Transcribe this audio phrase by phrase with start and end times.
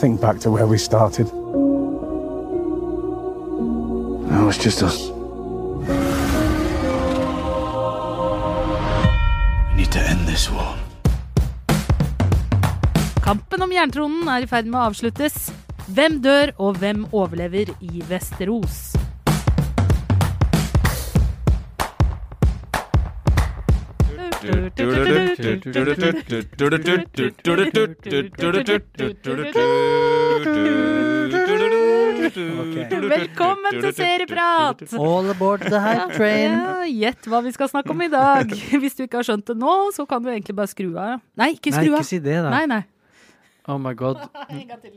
[0.00, 1.26] think back to where we started.
[4.30, 5.10] No, it's just us.
[9.68, 10.76] We need to end this war.
[13.20, 15.52] Kampen om jerntronen er i ferd med å avsluttes.
[15.90, 18.90] Hvem dør, og hvem overlever i Vesteros?
[32.40, 34.84] Velkommen til Serieprat!
[34.96, 36.54] All aboard the hype train.
[36.54, 38.46] Ja, Gjett hva vi skal snakke om i dag.
[38.80, 41.20] Hvis du ikke har skjønt det nå, så kan du egentlig bare skru av.
[41.40, 41.98] Nei, ikke skru av.
[41.98, 42.50] Nei, ikke si det, da.
[42.54, 42.82] Nei, nei.
[43.68, 44.22] Oh my god.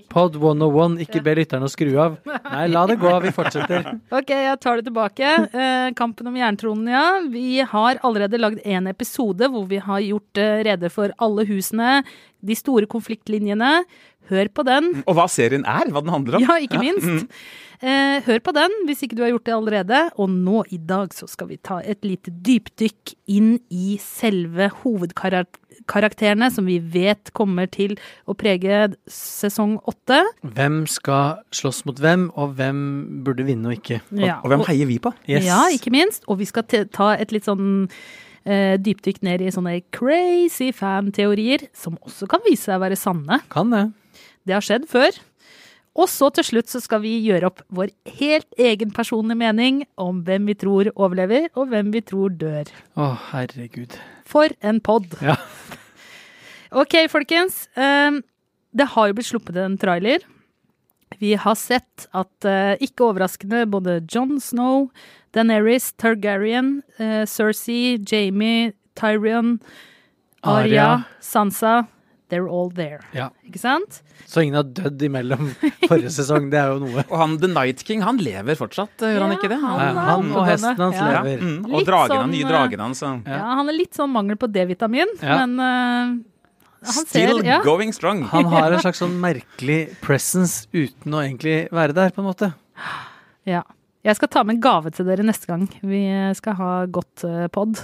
[0.09, 2.15] Pod 101, ikke be lytterne å skru av.
[2.25, 3.89] Nei, la det gå, vi fortsetter.
[4.15, 5.33] Ok, jeg tar det tilbake.
[5.51, 7.05] Eh, kampen om jerntronen, ja.
[7.29, 11.99] Vi har allerede lagd en episode hvor vi har gjort eh, rede for alle husene,
[12.43, 13.83] de store konfliktlinjene.
[14.31, 14.89] Hør på den.
[15.07, 16.45] Og hva serien er, hva den handler om.
[16.47, 17.35] Ja, ikke minst.
[17.83, 20.01] Eh, hør på den hvis ikke du har gjort det allerede.
[20.15, 26.47] Og nå i dag så skal vi ta et lite dypdykk inn i selve hovedkarakterene
[26.53, 27.97] som vi vet kommer til
[28.29, 30.21] å prege sesong åtte.
[30.55, 32.79] Hvem skal slåss mot hvem, og hvem
[33.25, 33.99] burde vinne og ikke?
[34.15, 35.11] Ja, Og hvem heier vi på?
[35.27, 35.43] Yes.
[35.49, 36.23] Ja, ikke minst.
[36.31, 37.89] Og vi skal ta et litt sånn
[38.47, 43.41] eh, dypdykk ned i sånne crazy fan-teorier, som også kan vise seg å være sanne.
[43.51, 43.89] Kan det.
[44.47, 45.15] Det har skjedd før.
[45.93, 50.23] Og så til slutt så skal vi gjøre opp vår helt egen personlige mening om
[50.25, 52.71] hvem vi tror overlever, og hvem vi tror dør.
[52.97, 53.93] Å, herregud.
[54.29, 55.17] For en pod!
[55.21, 55.37] Ja.
[56.73, 57.67] Ok, folkens.
[57.77, 58.23] ehm,
[58.73, 60.23] det har jo blitt sluppet en trailer.
[61.19, 64.89] Vi har sett at, eh, ikke overraskende, både John Snow,
[65.33, 69.59] Daenerys, Targaryen, uh, Cersei, Jamie, Tyrion,
[70.43, 71.05] Arya.
[71.21, 71.87] Sansa
[72.33, 72.97] They're all there.
[73.13, 73.27] Ja.
[73.45, 73.99] Ikke sant?
[74.25, 75.51] Så ingen har dødd imellom
[75.91, 77.03] forrige sesong, det er jo noe.
[77.05, 79.59] Og han The Night King, han lever fortsatt, gjør han ikke det?
[79.61, 81.11] han- er han og hesten hans Ja.
[81.13, 81.21] ja.
[81.27, 81.43] lever.
[81.45, 81.67] mm.
[81.69, 83.03] Og dragene, sånn, nye eh, dragene hans.
[83.05, 83.37] så- Ja.
[83.61, 85.45] han er litt sånn mangel på D-vitamin, Ja.
[85.45, 86.17] men uh,
[86.83, 87.61] han Still ser ja.
[87.63, 88.23] going strong.
[88.33, 92.53] Han har en slags sånn merkelig presence uten å egentlig være der, på en måte.
[93.45, 93.61] Ja.
[94.03, 96.01] Jeg skal ta med en gave til dere neste gang vi
[96.35, 97.23] skal ha godt
[97.55, 97.77] pod.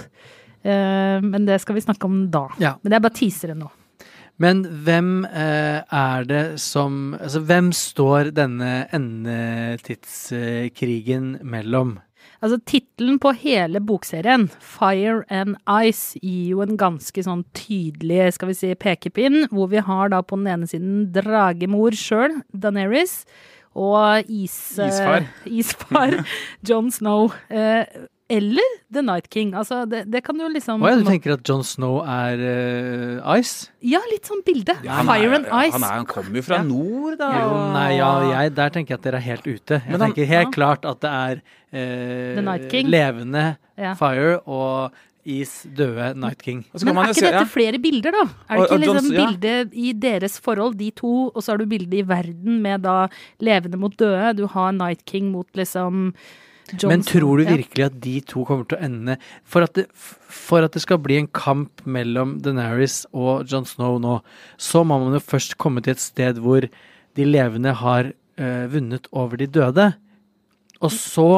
[0.62, 2.42] Eh, men det skal vi snakke om da.
[2.60, 2.74] Ja.
[2.82, 3.70] Men det er bare teasere nå.
[4.40, 11.98] Men hvem eh, er det som Altså, hvem står denne endetidskrigen mellom?
[12.40, 18.48] Altså Tittelen på hele bokserien, Fire and Ice, gir jo en ganske sånn tydelig skal
[18.48, 23.24] vi si, pekepinn, hvor vi har da på den ene siden dragemor sjøl, Daenerys,
[23.76, 25.22] og is, eh, Isfar.
[25.60, 26.10] isfar
[26.64, 27.28] John Snow.
[27.52, 27.84] Eh,
[28.30, 29.52] eller The Night King.
[29.58, 33.34] Altså, det, det kan jo liksom Å ja, du tenker at John Snow er uh,
[33.40, 33.68] Ice?
[33.82, 34.76] Ja, litt sånn bilde.
[34.86, 35.74] Ja, Fire er- and Ice.
[35.76, 36.66] Han, er, han kommer jo fra Ja.
[36.66, 37.30] nord, da.
[37.42, 39.80] Jo, nei, ja, jeg, der tenker jeg at dere er helt ute.
[39.80, 40.56] Jeg Men han- tenker helt Ja.
[40.56, 42.90] klart at det er uh, The Night King.
[42.90, 43.46] levende
[43.80, 43.94] Ja.
[43.98, 44.92] Fire og
[45.24, 46.64] is døde Night King.
[46.80, 47.48] Men er ikke dette ja.
[47.52, 48.22] flere bilder, da?
[48.48, 49.26] Er det ikke liksom ja.
[49.26, 53.06] bilde i deres forhold, de to, og så har du bilde i verden med da
[53.44, 54.36] levende mot døde?
[54.38, 56.14] Du har Night King mot liksom
[56.76, 59.16] Jon Men tror du virkelig at de to kommer til å ende?
[59.48, 63.98] For at det, for at det skal bli en kamp mellom Daenerys og Jon Snow
[64.02, 64.18] nå,
[64.60, 66.66] så må man jo først komme til et sted hvor
[67.18, 69.90] de levende har uh, vunnet over de døde.
[70.80, 71.30] Og så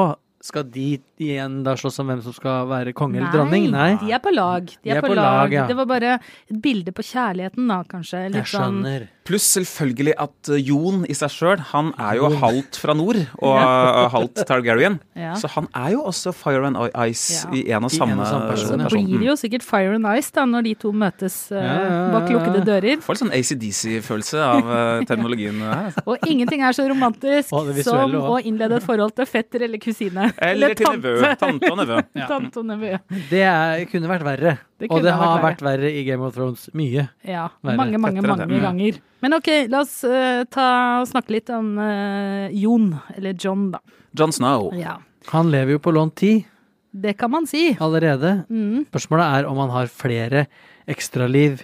[0.42, 3.70] skal de igjen da slåss om hvem som skal være konge eller dronning?
[3.72, 3.94] Nei.
[4.02, 4.68] de er på lag.
[4.82, 5.52] De er, på, lag.
[5.54, 5.66] ja.
[5.70, 8.26] Det var bare et bilde på kjærligheten, da, kanskje.
[8.28, 9.08] Litt Jeg sånn skjønner.
[9.22, 13.54] Pluss selvfølgelig at uh, Jon i seg sjøl, han er jo halvt fra nord og
[13.62, 14.96] uh, halvt Targaryen.
[15.14, 15.36] Ja.
[15.38, 17.52] Så han er jo også Fire and Ice Ja.
[17.54, 18.82] i en og samme, en og samme person.
[18.82, 22.08] Så blir det jo sikkert Fire and Ice da, når de to møtes eh, Ja,
[22.12, 22.98] bak lukkede dører.
[23.04, 25.94] Får litt sånn ACDC-følelse av uh, terminologien her.
[26.02, 30.32] Og ingenting er så romantisk Og som å innlede et forhold til fetter eller kusine.
[30.42, 31.30] Eller til nevø.
[31.40, 31.96] Tante og nevø.
[32.28, 32.92] Tante og nevø.
[33.30, 34.52] Det er, kunne vært verre.
[34.82, 36.68] Det og det ha har vært vært verre i Game of Thrones.
[36.74, 37.04] Mye.
[37.28, 37.76] Ja, verre.
[37.78, 38.60] mange, mange, mange det.
[38.64, 39.00] ganger.
[39.22, 40.66] Men ok, la oss uh, ta,
[41.06, 43.78] snakke litt om uh, Jon, eller John, da.
[44.18, 44.72] John Snow.
[44.74, 44.96] Ja,
[45.30, 46.48] Han lever jo på lånt tid
[46.92, 47.70] det kan man si.
[47.80, 48.42] allerede.
[48.52, 48.82] Mm.
[48.90, 50.42] Spørsmålet er om han har flere
[50.90, 51.62] ekstraliv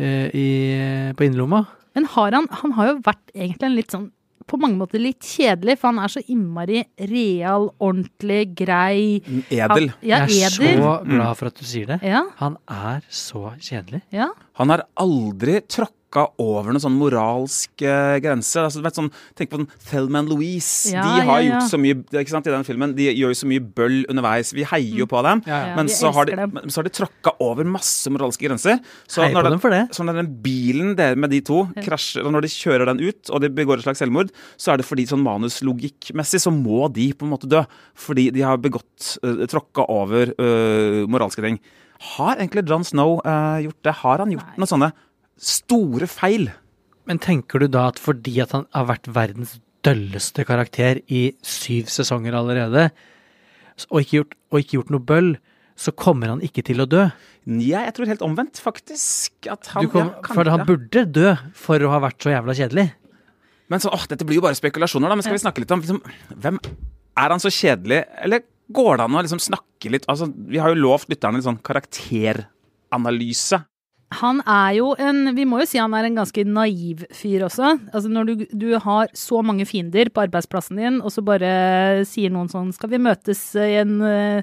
[0.00, 1.66] uh, i- på innerlomma.
[1.94, 4.06] Men har han, han har jo vært egentlig en litt sånn
[4.50, 9.20] på mange måter litt kjedelig, for han er så innmari real, ordentlig, grei.
[9.46, 9.90] Edel.
[9.92, 10.82] Han, ja, Jeg er edel.
[10.82, 12.00] så glad for at du sier det.
[12.02, 14.02] Ja, Han er så kjedelig.
[14.12, 14.28] ja.
[14.60, 17.92] Han har aldri tråkka tråkka over noen sånn moralske
[18.22, 18.66] grenser.
[18.66, 20.90] Altså, vet, sånn, tenk på sånn Thelma and Louise.
[20.90, 21.52] Ja, de har ja, ja.
[21.54, 22.94] gjort så mye ikke sant, i den filmen.
[22.96, 24.52] De gjør jo så mye bøll underveis.
[24.56, 25.42] Vi heier jo på dem.
[25.46, 25.68] Ja, ja.
[25.70, 28.80] Ja, Men så har, de, men så har de tråkka over masse moralske grenser.
[29.06, 29.82] Så Heier på når, dem for det.
[29.94, 33.30] så når den bilen der med de to krasjer, og når de kjører den ut,
[33.30, 37.10] og de begår et slags selvmord, så er det fordi sånn manuslogikkmessig så må de
[37.14, 37.62] på en måte dø.
[37.94, 41.60] Fordi de har begått, uh, tråkka over uh, moralske ting.
[42.16, 43.94] Har egentlig John Snow uh, gjort det?
[44.00, 44.90] Har han gjort noe sånne
[45.40, 46.50] store feil?
[47.08, 49.56] Men tenker du da at fordi at han har vært verdens
[49.86, 52.90] dølleste karakter i syv sesonger allerede,
[53.88, 55.30] og ikke gjort, og ikke gjort noe bøll,
[55.80, 57.06] så kommer han ikke til å dø?
[57.48, 59.48] Ja, jeg tror helt omvendt, faktisk.
[59.48, 62.86] At han, kom, ja, for han burde dø for å ha vært så jævla kjedelig.
[63.72, 65.16] Men så, åh, dette blir jo bare spekulasjoner, da.
[65.16, 66.00] Men skal vi snakke litt om liksom,
[66.42, 66.60] hvem
[67.20, 68.44] Er han så kjedelig, eller
[68.76, 71.64] går det an å liksom snakke litt Altså, vi har jo lovt lytterne litt sånn
[71.64, 73.62] karakteranalyse.
[74.18, 77.76] Han er jo en Vi må jo si han er en ganske naiv fyr også.
[77.94, 82.32] Altså når du, du har så mange fiender på arbeidsplassen din, og så bare sier
[82.34, 84.42] noen sånn Skal vi møtes i en uh,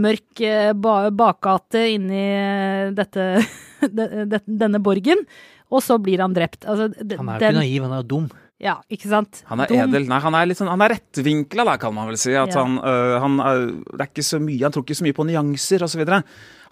[0.00, 0.72] mørk uh,
[1.12, 3.28] bakgate inni eh, dette
[3.98, 5.26] de- de- denne borgen?
[5.68, 6.62] Og så blir han drept.
[6.64, 8.26] Altså, Han er jo den- ikke naiv, han er jo dum.
[8.62, 9.42] Ja, ikke sant?
[9.50, 9.82] Han er Dum.
[9.84, 10.06] edel.
[10.08, 12.32] Nei, han er litt sånn Han er rettvinkla, kan man vel si.
[12.32, 12.64] At Ja.
[12.64, 15.26] han, øh, han er, Det er ikke så mye Han tror ikke så mye på
[15.28, 16.22] nyanser, osv.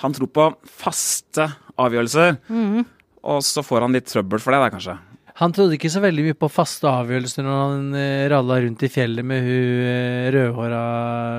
[0.00, 2.38] Han tror på faste avgjørelser.
[2.48, 2.86] Mm.
[3.24, 4.98] Og så får han litt trøbbel for det, da, kanskje.
[5.40, 8.90] Han trodde ikke så veldig mye på faste avgjørelser når han uh, ralla rundt i
[8.92, 10.82] fjellet med hun uh, rødhåra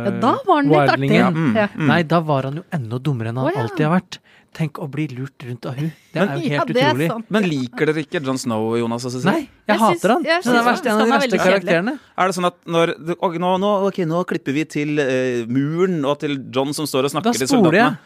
[0.03, 1.11] Ja, da var han litt artig.
[1.15, 1.85] Ja, mm, mm.
[1.87, 3.63] Nei, da var han jo enda dummere enn han oh, ja.
[3.63, 4.19] alltid har vært.
[4.55, 5.89] Tenk å bli lurt rundt av hun.
[6.13, 7.07] Det er jo helt ja, er utrolig.
[7.11, 7.31] sant.
[7.35, 9.33] Men liker dere ikke John Snow, Jonas og Cecilie?
[9.33, 10.27] Nei, jeg, Jeg hater han.
[10.29, 11.95] jeg Så det er verste, en av han de er verste veldig kjedelig.
[12.15, 15.97] Er det sånn at når og, nå, nå, ok, nå klipper vi til uh, muren
[16.07, 17.97] og til John som står og snakker til spoler jeg.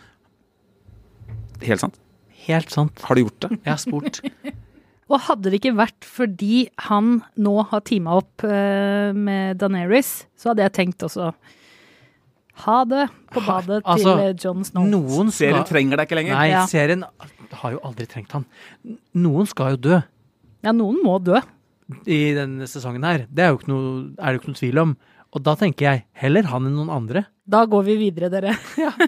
[1.69, 2.01] Helt sant?
[2.47, 3.05] Helt sant.
[3.05, 3.51] Har du gjort det?
[3.59, 4.21] Jeg har spurt.
[5.09, 10.51] Og hadde det ikke vært fordi han nå har teama opp uh, med Daenerys, så
[10.51, 11.31] hadde jeg tenkt også
[12.65, 14.85] ha det på badet Altså, til eh, John Snow.
[14.89, 16.35] Noen Serien trenger deg ikke lenger.
[16.37, 16.65] Nei, Ja.
[16.69, 17.03] serien
[17.61, 18.45] har jo aldri trengt han.
[19.15, 20.01] Noen skal jo dø
[20.63, 21.39] Ja, noen må dø.
[22.05, 23.25] i denne sesongen her.
[23.31, 24.97] Det er, jo ikke noe, er det jo ikke noe tvil om.
[25.33, 27.25] Og da tenker jeg heller han enn noen andre.
[27.49, 28.55] Da går vi videre, dere.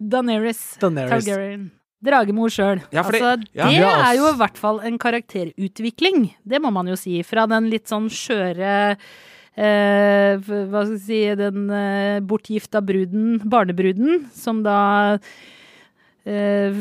[0.00, 1.24] Daenerys, Daenerys.
[1.24, 1.70] Targaryen.
[2.04, 2.82] Dragemor sjøl.
[2.92, 3.68] Ja, altså, ja.
[3.70, 6.34] det Ja, er jo i hvert fall en karakterutvikling.
[6.44, 7.22] Det må man jo si.
[7.24, 8.96] Fra den litt sånn skjøre
[9.56, 14.78] eh, Hva skal jeg si Den eh, bortgifta bruden, barnebruden, som da
[16.26, 16.72] eh,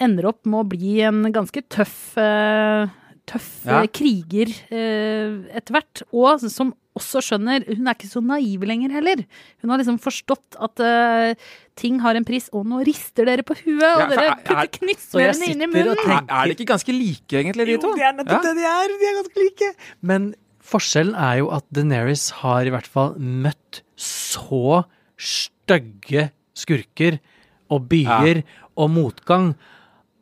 [0.00, 2.86] ender opp med å bli en ganske tøff eh,
[3.26, 3.80] Tøff Ja.
[3.82, 6.02] eh, kriger eh, etter hvert.
[6.14, 9.24] Og som også skjønner Hun er ikke så naiv lenger heller.
[9.60, 11.34] Hun har liksom forstått at eh,
[11.76, 14.38] ting har en pris, og nå rister dere på huet, og Ja, dere er- er-
[14.46, 15.98] putter og knyttnevene inn i munnen.
[15.98, 17.90] tenker- Er, er de ikke ganske like, egentlig, de to?
[17.98, 18.94] det er nettopp det de er!
[19.02, 19.74] De er ganske like.
[20.00, 20.34] Men
[20.66, 24.82] forskjellen er jo at Deneris har i hvert fall møtt så
[25.16, 27.18] stygge skurker
[27.72, 28.42] og byer
[28.78, 29.54] og motgang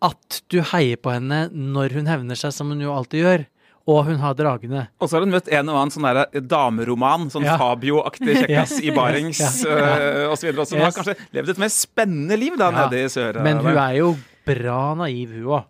[0.05, 3.45] at du heier på henne når hun hevner seg, som hun jo alltid gjør.
[3.85, 4.87] Og hun har dragene.
[4.97, 7.59] Og så har hun møtt en og annen sånn der dameroman, sånn Ja.
[7.61, 9.51] Fabio-aktig kjekkas i barings Ja.
[9.75, 12.87] øh, og så så hun har kanskje levd et mer spennende liv da, Ja.
[12.89, 13.43] nede i sør.
[13.45, 14.15] Men hun er jo
[14.47, 15.65] bra naiv, hun òg.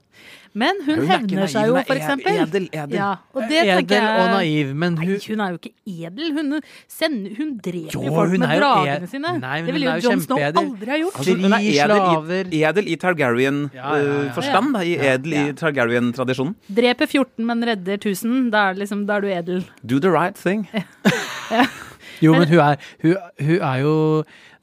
[0.55, 2.37] Men hun, Hun er hevner seg jo, for eksempel.
[2.45, 2.93] Edel, edel.
[2.95, 5.73] Ja, og det Edel jeg og naiv, men Nei, hun hun er jo ikke
[6.07, 6.29] edel.
[6.37, 6.53] Hun,
[6.87, 9.33] sender, hun dreper Jo, folk hun med dragene ed- sine.
[9.43, 11.19] Nei, det ville jo jo John Snow aldri ha gjort.
[11.19, 14.33] Altså, hun er edel i, edel i Targaryen-forstand, Ja, ja, ja.
[14.39, 15.53] forstand, da, i edel i Ja.
[15.65, 16.55] Targaryen-tradisjonen.
[16.79, 18.51] Dreper 14, men redder 1000.
[18.55, 19.65] Da er, liksom, da er du edel.
[19.85, 20.69] Do the right thing.
[22.23, 23.95] Jo, men hun er, hun, hun er jo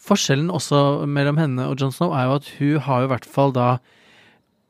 [0.01, 3.27] Forskjellen også mellom henne og Jon Snow er jo at hun har jo i hvert
[3.29, 3.65] fall da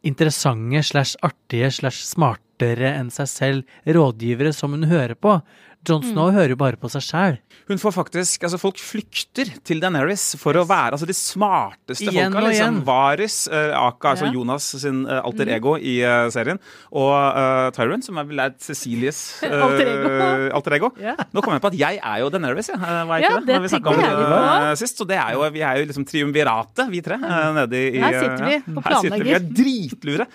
[0.07, 5.39] interessante slash artige slash smartere enn seg selv rådgivere som hun hører på.
[5.87, 7.37] Jon Snow hører jo bare på seg sjæl.
[7.69, 12.29] Hun får faktisk, altså Folk flykter til Daenerys for å være altså de smarteste Igjen
[12.29, 12.41] folka.
[12.43, 12.79] og liksom igjen.
[12.85, 16.59] Varys, uh, aka, altså Jonas sin uh, alter ego i uh, serien,
[16.91, 19.21] og uh, Tyrone, som er vel er Cecilies
[19.65, 20.11] Alter ego.
[20.59, 20.91] alter ego.
[21.01, 21.15] Ja.
[21.33, 22.77] Nå kom jeg på at jeg er jo Daenerys, ja.
[22.81, 23.47] Var jeg Ja, ikke det?
[23.47, 25.01] det Når vi tenker om jeg det sist.
[25.01, 28.19] Så det er jo, vi er jo liksom triumviratet, vi tre, eh, nede i Her
[28.19, 30.27] sitter vi på og sitter vi, vi er dritlure.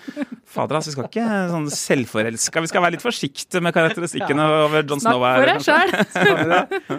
[0.47, 2.63] Fader, altså, vi skal ikke sånn selvforelska.
[2.63, 5.36] Vi skal være litt forsiktige med karakteristikkene over John Snow her.
[5.37, 6.97] For deg sjøl.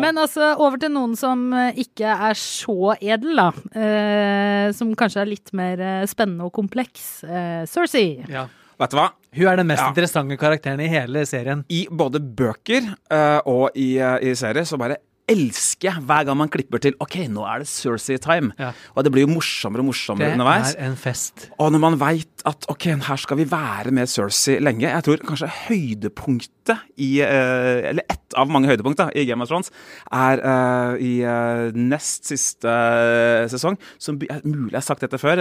[0.00, 3.50] Men altså, over til noen som eh, ikke er så edel, da.
[3.76, 7.22] Eh, som kanskje er litt mer eh, spennende og kompleks.
[7.26, 8.24] Eh, Cersei.
[8.30, 8.46] Ja.
[8.80, 9.10] Vet du hva?
[9.36, 9.90] Hun er den mest Ja.
[9.92, 11.64] interessante karakteren i hele serien.
[11.68, 14.96] i både bøker uh, og i, uh, i serie så bare
[15.30, 18.52] elsker jeg hver gang man klipper til OK, nå er det Cersei-time.
[18.58, 18.72] Ja.
[18.94, 20.74] Og det blir jo morsommere og morsommere Det underveis.
[20.74, 21.48] er en fest.
[21.58, 25.22] Og når man veit at ok, her skal vi være med Cersei lenge Jeg tror
[25.28, 29.70] kanskje høydepunktet i eh, Eller ett av mange høydepunkt da, i Game of Thrones
[30.14, 33.78] er uh, i uh, nest siste uh, sesong.
[33.98, 35.40] Som mulig jeg har sagt dette før,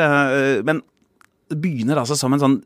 [0.66, 0.82] men
[1.50, 2.58] det begynner altså som en sånn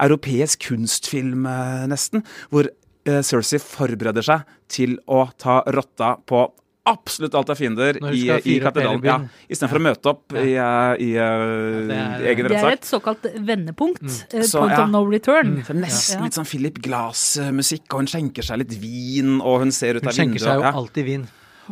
[0.00, 1.46] europeisk kunstfilm,
[1.90, 2.24] nesten.
[2.50, 2.68] Hvor
[3.04, 6.50] Cersei forbereder seg til å ta rotta på
[6.90, 9.02] absolutt alt av fiender i, i katedralen.
[9.04, 9.18] Ja,
[9.52, 9.80] Istedenfor ja.
[9.80, 11.26] å møte opp i, i, i ja,
[11.86, 14.02] det er- egen Det er et såkalt vendepunkt.
[14.32, 14.82] eh, Så, point ja.
[14.84, 15.62] of no return.
[15.66, 16.24] Så nesten Ja.
[16.24, 20.08] litt sånn Philip Glass-musikk, og hun skjenker seg litt vin, og hun ser ut Hun
[20.08, 20.72] av skjenker seg jo ja.
[20.72, 21.28] alltid vin.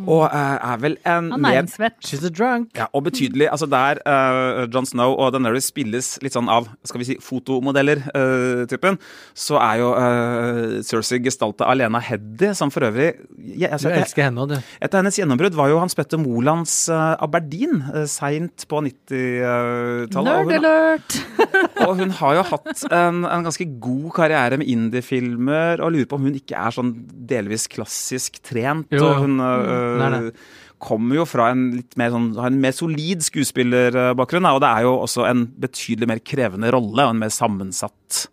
[0.07, 1.97] Og eh, er vel en næringsvett.
[2.05, 2.71] She's a drunk.
[2.77, 3.49] ja, og betydelig.
[3.51, 8.99] Altså der uh, John Snow og Daenerys spilles litt sånn av skal vi si, fotomodeller-typen,
[9.37, 13.91] så er jo uh, Cersei gestalta av Lena Heddy, som for øvrig jeg, Du altså,
[13.93, 14.71] elsker henne òg, du.
[14.79, 20.15] Et av hennes gjennombrudd var jo Hans Petter Molands uh, Aberdeen uh, seint på 90-tallet.
[20.15, 21.19] og Nerd alert!
[21.87, 26.19] og hun har jo hatt en, en ganske god karriere med indiefilmer, og lurer på
[26.19, 26.93] om hun ikke er sånn
[27.29, 28.89] delvis klassisk trent.
[28.93, 30.33] Jo, og hun Hun øh, det.
[30.79, 34.87] kommer jo fra en litt mer sånn, har en mer solid skuespillerbakgrunn, og det er
[34.87, 38.27] jo også en betydelig mer krevende rolle, og en mer sammensatt,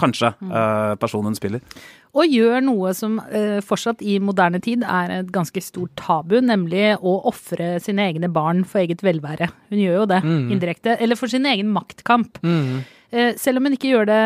[0.00, 0.54] kanskje, mm.
[0.98, 1.62] person hun spiller.
[2.12, 6.90] Og gjør noe som eh, fortsatt i moderne tid er et ganske stort tabu, nemlig
[7.00, 9.48] å ofre sine egne barn for eget velvære.
[9.72, 10.98] Hun gjør jo det indirekte.
[11.00, 12.36] Eller for sin egen maktkamp.
[12.44, 12.82] Mm.
[13.12, 14.20] Eh, selv om hun ikke gjør det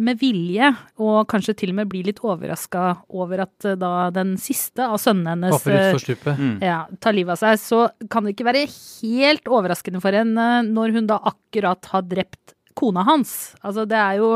[0.00, 0.70] med vilje,
[1.02, 4.96] og kanskje til og med blir litt overraska over at eh, da den siste av
[5.02, 6.40] sønnene hennes Hopper eh, stupet.
[6.64, 10.96] ja, tar livet av seg, så kan det ikke være helt overraskende for henne når
[10.96, 13.52] hun da akkurat har drept kona hans.
[13.60, 14.32] Altså, det er jo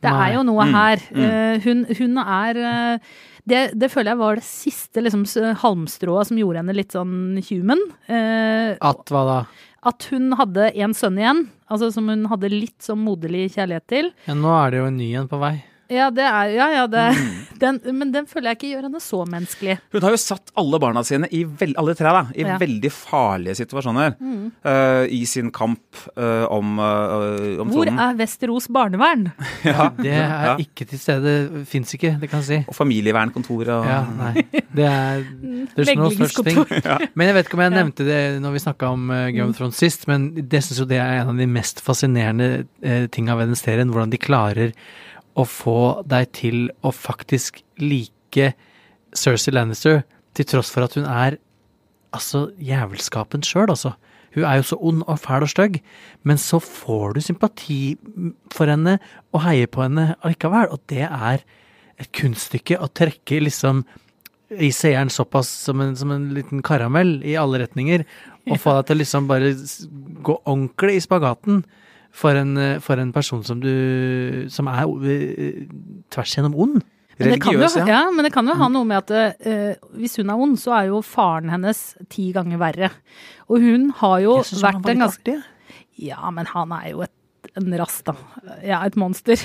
[0.00, 0.30] det Nei.
[0.30, 1.02] er jo noe Mm, her.
[1.12, 2.58] Eh, hun, hun er
[3.50, 5.22] det, det føler jeg var det siste liksom,
[5.60, 7.80] halmstrået som gjorde henne litt sånn human.
[8.08, 9.38] Eh, At hva da?
[9.86, 14.10] At hun hadde en sønn igjen, altså som hun hadde litt sånn moderlig kjærlighet til.
[14.26, 15.54] Ja, nå er det jo en ny en på vei.
[15.90, 17.46] Ja, det er Ja, ja, det Mm.
[17.60, 19.74] den, Men den føler jeg ikke gjør henne så menneskelig.
[19.92, 22.56] Hun har jo satt alle barna sine, i veld, alle tre, da, i Ja.
[22.60, 25.80] veldig farlige situasjoner øh, i sin kamp
[26.16, 27.98] uh, om, uh, om Hvor tronen.
[28.00, 29.26] er Vesterås barnevern?
[29.64, 30.54] Ja, Det er ja.
[30.62, 31.64] ikke til stede.
[31.68, 32.60] Fins ikke, det kan jeg si.
[32.68, 34.46] Og familievernkontoret og Ja, nei.
[34.72, 35.20] Det er
[35.76, 36.46] det er noe thing.
[36.46, 37.10] ting.
[37.14, 39.56] Men jeg vet ikke om jeg nevnte det når vi snakka om uh, Game of
[39.58, 42.50] Thrones sist, men det syns jo det er en av de mest fascinerende
[42.86, 43.90] uh, tinga ved den serien.
[43.92, 44.72] Hvordan de klarer
[45.40, 48.52] å få deg til å faktisk like
[49.16, 50.04] Cersei Lannister,
[50.36, 51.40] til tross for at hun er
[52.14, 53.94] altså jævelskapen sjøl, altså.
[54.34, 55.80] Hun er jo så ond og fæl og stygg,
[56.22, 57.80] men så får du sympati
[58.54, 59.00] for henne
[59.34, 61.42] og heier på henne allikevel, og det er
[62.00, 63.82] et kunststykke å trekke liksom
[64.50, 68.06] i seeren såpass som en, som en liten karamell i alle retninger,
[68.50, 69.52] og få deg til å liksom bare
[70.26, 71.60] gå ordentlig i spagaten
[72.10, 75.66] for en, eh, for en person som du Som er eh,
[76.10, 76.80] tvers gjennom ond.
[77.20, 78.06] Kan jo, Religiøs, ja.
[78.08, 80.86] men det kan jo ha noe med at uh, hvis hun er ond, så er
[80.88, 82.88] jo faren hennes ti ganger verre.
[83.52, 85.34] Og hun har jo vært en ganske.
[86.00, 87.12] Ja, men han er jo et,
[87.60, 88.16] en rast, da.
[88.64, 89.36] Ja, et monster.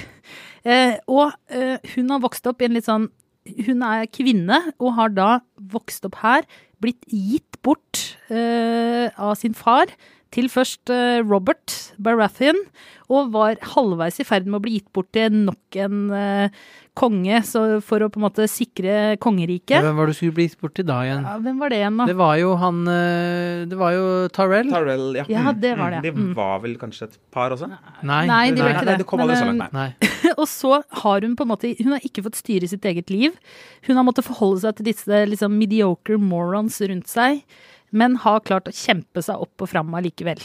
[0.64, 3.10] Uh, og uh, hun har vokst opp i en litt sånn
[3.44, 5.30] Hun er kvinne og har da
[5.60, 6.48] vokst opp her,
[6.80, 9.92] blitt gitt bort av sin far
[10.36, 11.74] til først eh, Robert
[12.04, 12.58] Baratheon,
[13.14, 16.64] og var halvveis i ferd med å bli gitt bort til nok en eh,
[16.98, 19.78] konge så for å på en måte sikre kongeriket.
[19.84, 21.22] Hvem var det du skulle bli gitt bort til da igjen?
[21.28, 22.08] Ja, hvem var det igjen, da?
[22.10, 24.72] Det var jo han eh, Det var jo Tarell.
[24.74, 25.26] Tarell, ja.
[25.32, 26.02] Ja, det var det.
[26.08, 26.32] De Mm.
[26.38, 27.68] var vel kanskje et par også?
[27.70, 28.98] Nei, Nei, de var ikke ikke nei, det.
[29.04, 29.88] det kom alle aldri så langt, nei.
[29.94, 30.34] Nei.
[30.42, 30.74] Og så
[31.04, 33.36] har hun på en måte Hun har ikke fått styre sitt eget liv.
[33.86, 37.44] Hun har måttet forholde seg til disse liksom, mediocre morons rundt seg,
[37.96, 40.44] men har klart å kjempe seg opp og fram allikevel.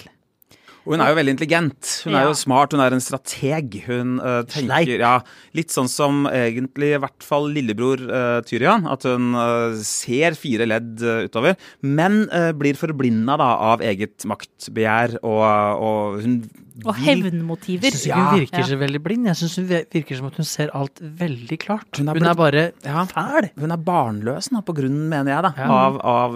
[0.87, 1.89] Og hun er jo veldig intelligent.
[2.07, 3.83] Hun er jo smart, hun er en strateg.
[3.85, 5.03] Hun uh, tenker Sleip.
[5.03, 5.13] ja,
[5.57, 8.89] Litt sånn som egentlig i hvert fall lillebror uh, Tyrion.
[8.89, 12.23] At hun uh, ser fire ledd utover, men
[12.57, 15.45] blir forblinda da av eget maktbegjær, og,
[15.85, 16.41] og hun
[16.85, 17.91] Og hevnmotiver.
[17.91, 18.41] Jeg syns ikke hun Ja.
[18.47, 19.27] virker så veldig blind.
[19.27, 21.97] Jeg syns hun virker som at hun ser alt veldig klart.
[21.99, 23.05] Hun Hun er er, bare Ja.
[23.07, 23.51] fæl.
[23.59, 25.69] Hun er barnløs nå, på grunn, mener jeg, da, Ja.
[25.71, 26.33] av, av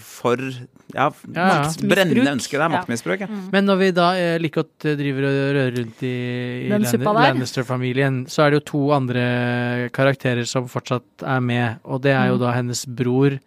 [0.00, 0.54] for ja,
[0.94, 1.70] Ja, ja.
[1.82, 2.56] brennende ønske.
[2.56, 3.20] Det er maktmisbruk.
[3.20, 3.26] Ja.
[3.52, 6.70] Men når vi da eh, like godt eh, driver og rører rundt i, i.
[6.70, 12.28] Lannister-familien, så er det jo to andre karakterer som fortsatt er med, og det er
[12.28, 12.40] jo Mm.
[12.40, 13.38] da hennes bror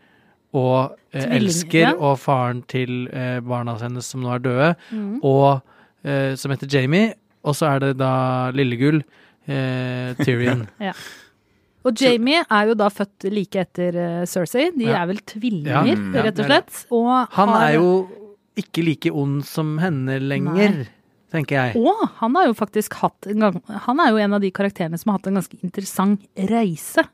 [0.53, 5.19] og eh, elsker og faren til eh, barna hennes som nå er døde, Mm.
[5.24, 5.62] og
[6.03, 7.13] eh, som heter Jamie,
[7.44, 9.01] og så er det da Lillegull,
[9.48, 10.68] eh, Tyrion.
[10.89, 10.94] Ja.
[11.88, 14.65] Og Jamie er jo da født like etter uh, Cersei.
[14.75, 14.98] De Ja.
[15.01, 16.79] er vel tvillinger, mm, ja, rett og slett.
[16.91, 18.10] Og Han har- er jo
[18.60, 20.88] ikke like ond som henne lenger, Nei.
[21.32, 21.75] tenker jeg.
[21.79, 25.00] Og han har jo faktisk hatt en gang Han er jo en av de karakterene
[25.00, 27.08] som har hatt en ganske interessant reise.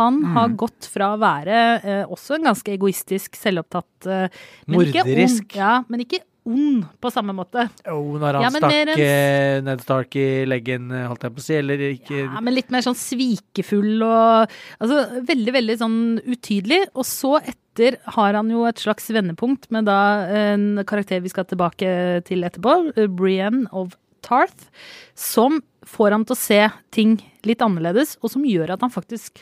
[0.00, 0.32] Han Mm.
[0.32, 4.28] har gått fra å være eh, også en ganske egoistisk, selvopptatt eh,
[4.66, 5.42] men ikke Morderisk.
[5.42, 7.66] ond, ja, men ikke ond på samme måte.
[7.86, 11.42] Oh, når han Ja, stakk en- eh, Ned Stark i leggen, eh, holdt jeg på
[11.42, 14.48] å si, eller ikke Ja, men litt mer sånn svikefull og
[14.80, 16.80] Altså veldig, veldig sånn utydelig.
[16.94, 21.44] Og så etter har han jo et slags vendepunkt med da en karakter vi skal
[21.44, 24.66] tilbake til etterpå, eh, Brienne of Tarth,
[25.14, 29.38] som får han til å se ting litt annerledes, og som gjør at han faktisk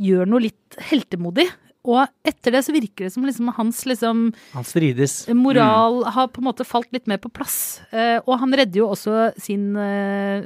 [0.00, 1.46] gjør noe litt heltemodig.
[1.88, 5.22] Og etter det så virker det som liksom hans liksom Han strides.
[5.32, 7.80] moral har på en måte falt litt mer på plass.
[7.92, 10.44] Eh, og han redder jo også sin eh,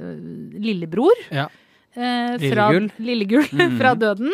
[0.62, 1.48] lillebror Ja.
[1.96, 2.90] eh, fra, Lillegull.
[3.02, 4.30] Lillegull fra døden.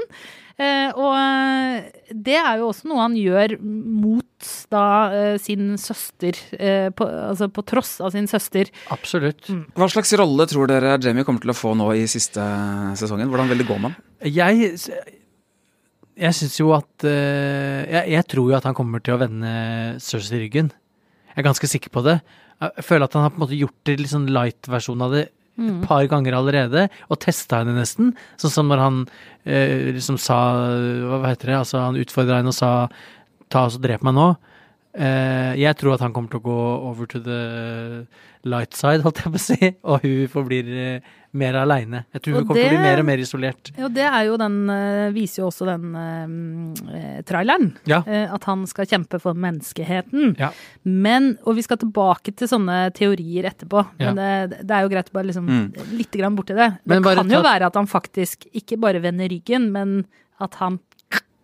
[0.60, 4.26] Eh, og eh, det er jo også noe han gjør mot
[4.72, 4.82] da
[5.16, 8.68] eh, sin søster, eh, på, altså på tross av sin søster.
[8.92, 9.48] Absolutt.
[9.48, 9.62] Mm.
[9.72, 12.44] Hva slags rolle tror dere Jamie kommer til å få nå i siste
[13.00, 13.32] sesongen?
[13.32, 13.96] Hvordan vil det gå med ham?
[14.28, 14.76] Jeg
[16.20, 19.50] jeg syns jo at eh, jeg, jeg tror jo at han kommer til å vende
[20.04, 20.70] Cersei ryggen.
[21.30, 22.20] Jeg er ganske sikker på det.
[22.60, 25.28] Jeg føler at han har på en måte gjort det litt sånn light-versjon av det
[25.60, 28.14] et par ganger allerede, og testa henne nesten.
[28.40, 29.00] Sånn som når han
[29.44, 30.38] eh, liksom sa
[31.04, 31.58] Hva heter det?
[31.58, 32.88] Altså, han utfordra henne og sa
[33.52, 34.28] ta og drep meg nå.
[34.90, 36.58] Eh, jeg tror at han kommer til å gå
[36.90, 37.40] over to the
[38.48, 42.00] light side, holdt jeg på å si, og hun forblir uh, mer aleine.
[42.16, 43.70] Jeg tror Og hun kommer til å bli mer og mer isolert.
[43.78, 45.92] Ja, det er jo den, eh, viser jo også den
[46.90, 47.68] eh, traileren.
[47.86, 48.00] Ja.
[48.02, 50.34] Eh, at han skal kjempe for menneskeheten.
[50.40, 50.50] Ja.
[50.82, 54.10] Men, og vi skal tilbake til sånne teorier etterpå, Ja.
[54.10, 54.18] men
[54.50, 55.70] det, det er jo greit å bare liksom Mm.
[55.98, 56.68] litt grann borti det.
[56.86, 60.04] Det kan jo være at han faktisk ikke bare vender ryggen, men
[60.40, 60.78] at han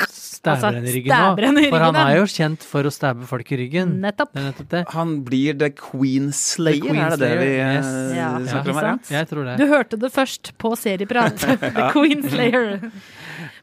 [0.05, 1.62] Stabber Altså, henne i ryggen nå.
[1.73, 3.97] For han er jo kjent for å stabbe folk i ryggen.
[4.03, 4.83] nettopp Det er nettopp det.
[4.93, 7.91] Han blir The Queen Slayer, The Queen er det det vi Slayer, eh, yes.
[8.19, 8.88] Ja, snakker om ikke her?
[8.93, 9.11] sant?
[9.11, 9.19] Ja?
[9.19, 9.57] Jeg tror det.
[9.59, 11.47] Du hørte det først på Serieprat.
[11.81, 12.91] The Queen Slayer.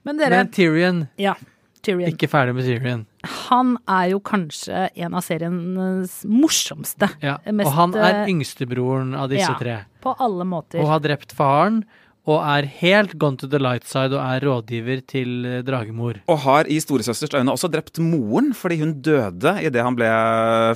[0.03, 1.35] Men dere, Men Tyrion, ja,
[1.83, 2.09] Tyrion.
[2.11, 3.05] ikke ferdig med Tyrion.
[3.47, 7.09] Han er jo kanskje en av seriens morsomste.
[7.23, 7.37] Ja.
[7.47, 9.57] Mest, Og han er eh, yngstebroren av disse ja.
[9.59, 9.77] tre.
[10.03, 10.81] På alle måter.
[10.83, 11.83] Og har drept faren.
[12.25, 16.21] Og er helt gone to the light side og er rådgiver til eh, dragemor.
[16.31, 20.07] Og har i storesøsters øyne også drept moren fordi hun døde idet han ble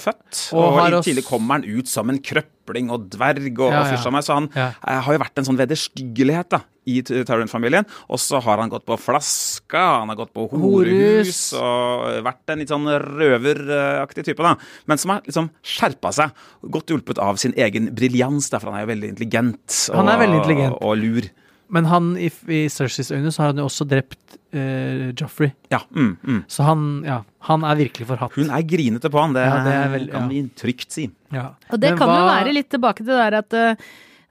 [0.03, 0.41] født.
[0.53, 2.19] Og Og, også- kommer han ut som en
[2.67, 3.91] krøpling og dverg og, Ja, og ja.
[3.95, 4.67] fysj av meg, så han Ja.
[4.87, 7.85] eh, har jo vært en sånn vederstyggelighet da, i T- Tyrant-familien.
[8.09, 12.59] Og så har han gått på flaska, han har gått på horehus og vært en
[12.59, 14.55] litt sånn røveraktig type, da.
[14.87, 16.31] Men som har liksom skjerpa seg.
[16.69, 20.17] Godt hjulpet av sin egen briljans, for han er jo veldig intelligent og, Han er
[20.25, 20.77] veldig intelligent.
[20.81, 21.29] og lur.
[21.69, 25.49] Men han, i, i Cerseys øyne, så har han jo også drept uh, Joffrey.
[25.73, 26.37] Ja, mm, mm.
[26.47, 27.17] Så han, ja,
[27.49, 28.35] han er virkelig forhatt.
[28.39, 30.27] Hun er grinete på han, det, Ja, det er vel- kan ja.
[30.31, 31.09] vi trygt si.
[31.35, 31.49] Ja.
[31.71, 33.87] Og det Men kan jo være litt tilbake til det der at uh,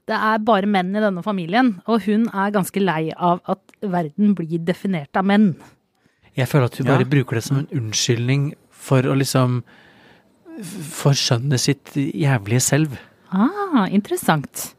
[0.07, 4.33] det er bare menn i denne familien, og hun er ganske lei av at verden
[4.37, 5.51] blir definert av menn.
[6.37, 6.95] Jeg føler at hun Ja.
[6.97, 9.61] bare bruker det som en unnskyldning for å liksom
[10.61, 12.97] forskjønne sitt jævlige selv.
[13.29, 14.73] Ah, interessant.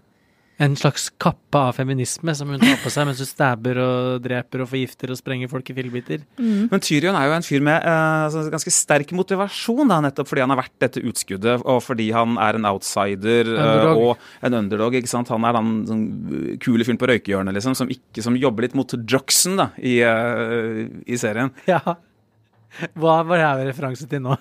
[0.58, 4.64] En slags kappe av feminisme som hun tar på seg mens hun stabber og dreper
[4.64, 6.24] og forgifter og sprenger folk i fillebiter.
[6.38, 10.54] Men Tyrion er jo en fyr med altså, ganske sterk motivasjon, da, nettopp fordi han
[10.54, 14.98] har vært dette utskuddet, og fordi han er en outsider uh, og en underdog.
[14.98, 15.30] ikke sant?
[15.30, 16.04] Han er den sånn,
[16.64, 21.20] kule fyren på røykehjørnet, liksom, som, ikke, som jobber litt mot da, i, uh, i
[21.20, 21.54] serien.
[21.70, 21.84] Ja.
[22.98, 24.34] Hva var det her referanse til nå?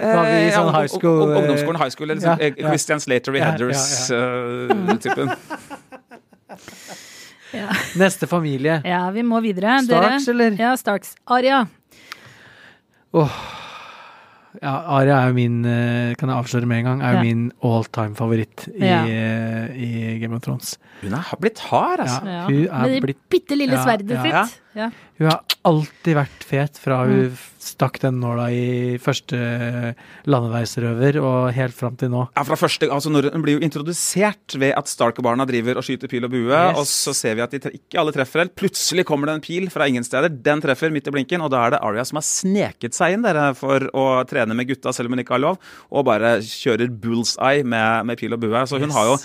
[0.00, 2.68] Var vi Eh, sånn high school, og- eh, Ungdomsskolen high school, eller liksom, ja, ja.
[2.68, 5.32] Christian Slater i Ja, ja, Headers-typen.
[8.00, 8.80] Neste familie.
[8.88, 9.78] Ja, vi må videre.
[9.84, 10.56] Starks, Dere, eller?
[10.60, 11.14] Ja, Starks.
[11.28, 11.66] Aria.
[14.62, 15.62] Ja, Aria er jo min,
[16.20, 17.22] kan jeg avsløre med en gang, er jo Ja.
[17.24, 19.04] min all time favoritt i, Ja.
[19.72, 20.78] i Game of Thrones.
[21.02, 22.24] Hun er blitt hard, altså.
[22.24, 22.30] Ja.
[22.30, 22.44] Ja.
[22.46, 24.44] Hun er Med det blitt- bitte lille sverdet ja.
[24.46, 24.60] sitt.
[24.74, 24.90] Ja.
[25.18, 27.34] Hun har alltid vært fet fra hun Mm.
[27.62, 29.94] stakk den nåla i første
[30.26, 32.24] landeveisrøver og helt fram til nå.
[32.36, 36.08] Ja, fra første, altså når Hun blir jo introdusert ved at Starker-barna driver og skyter
[36.10, 36.50] pil og bue.
[36.50, 36.76] Yes.
[36.80, 38.54] Og så ser vi at de tre, ikke alle treffer helt.
[38.58, 40.28] Plutselig kommer det en pil fra ingen steder.
[40.42, 43.22] Den treffer midt i blinken, og da er det Arya som har sneket seg inn
[43.22, 45.58] dere, for å trene med gutta selv om hun ikke har lov,
[45.92, 48.66] og bare kjører bullseye med, med pil og bue.
[48.66, 48.96] Så hun Yes.
[48.96, 49.16] har jo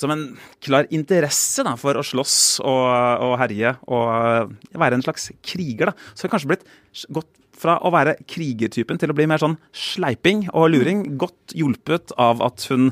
[0.00, 0.24] som en
[0.64, 2.84] klar interesse da, for å slåss og,
[3.24, 5.92] og herje og eh, være en slags kriger.
[5.92, 6.12] da.
[6.12, 6.68] Så hun har kanskje blitt
[7.14, 7.32] gått
[7.64, 11.04] fra å være krigertypen til å bli mer sånn sleiping og luring.
[11.20, 12.90] Godt hjulpet av at hun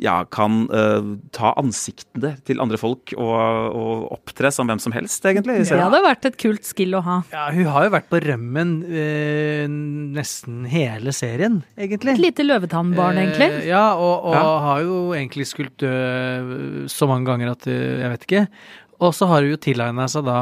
[0.00, 3.34] ja, kan uh, ta ansiktene til andre folk og,
[3.76, 5.58] og opptre som hvem som helst, egentlig.
[5.66, 5.76] Ja.
[5.76, 7.16] Det hadde vært et kult skill å ha.
[7.32, 9.66] Ja, hun har jo vært på rømmen uh,
[10.16, 12.14] nesten hele serien, egentlig.
[12.16, 13.50] Et lite løvetannbarn, Eh, egentlig.
[13.68, 14.46] ja, og, og Ja.
[14.68, 18.46] har jo egentlig skult dø så mange ganger at jeg vet ikke.
[19.02, 20.40] Og så har hun jo tilegna seg da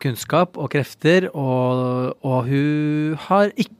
[0.00, 3.76] kunnskap og krefter, og, og hun har ikke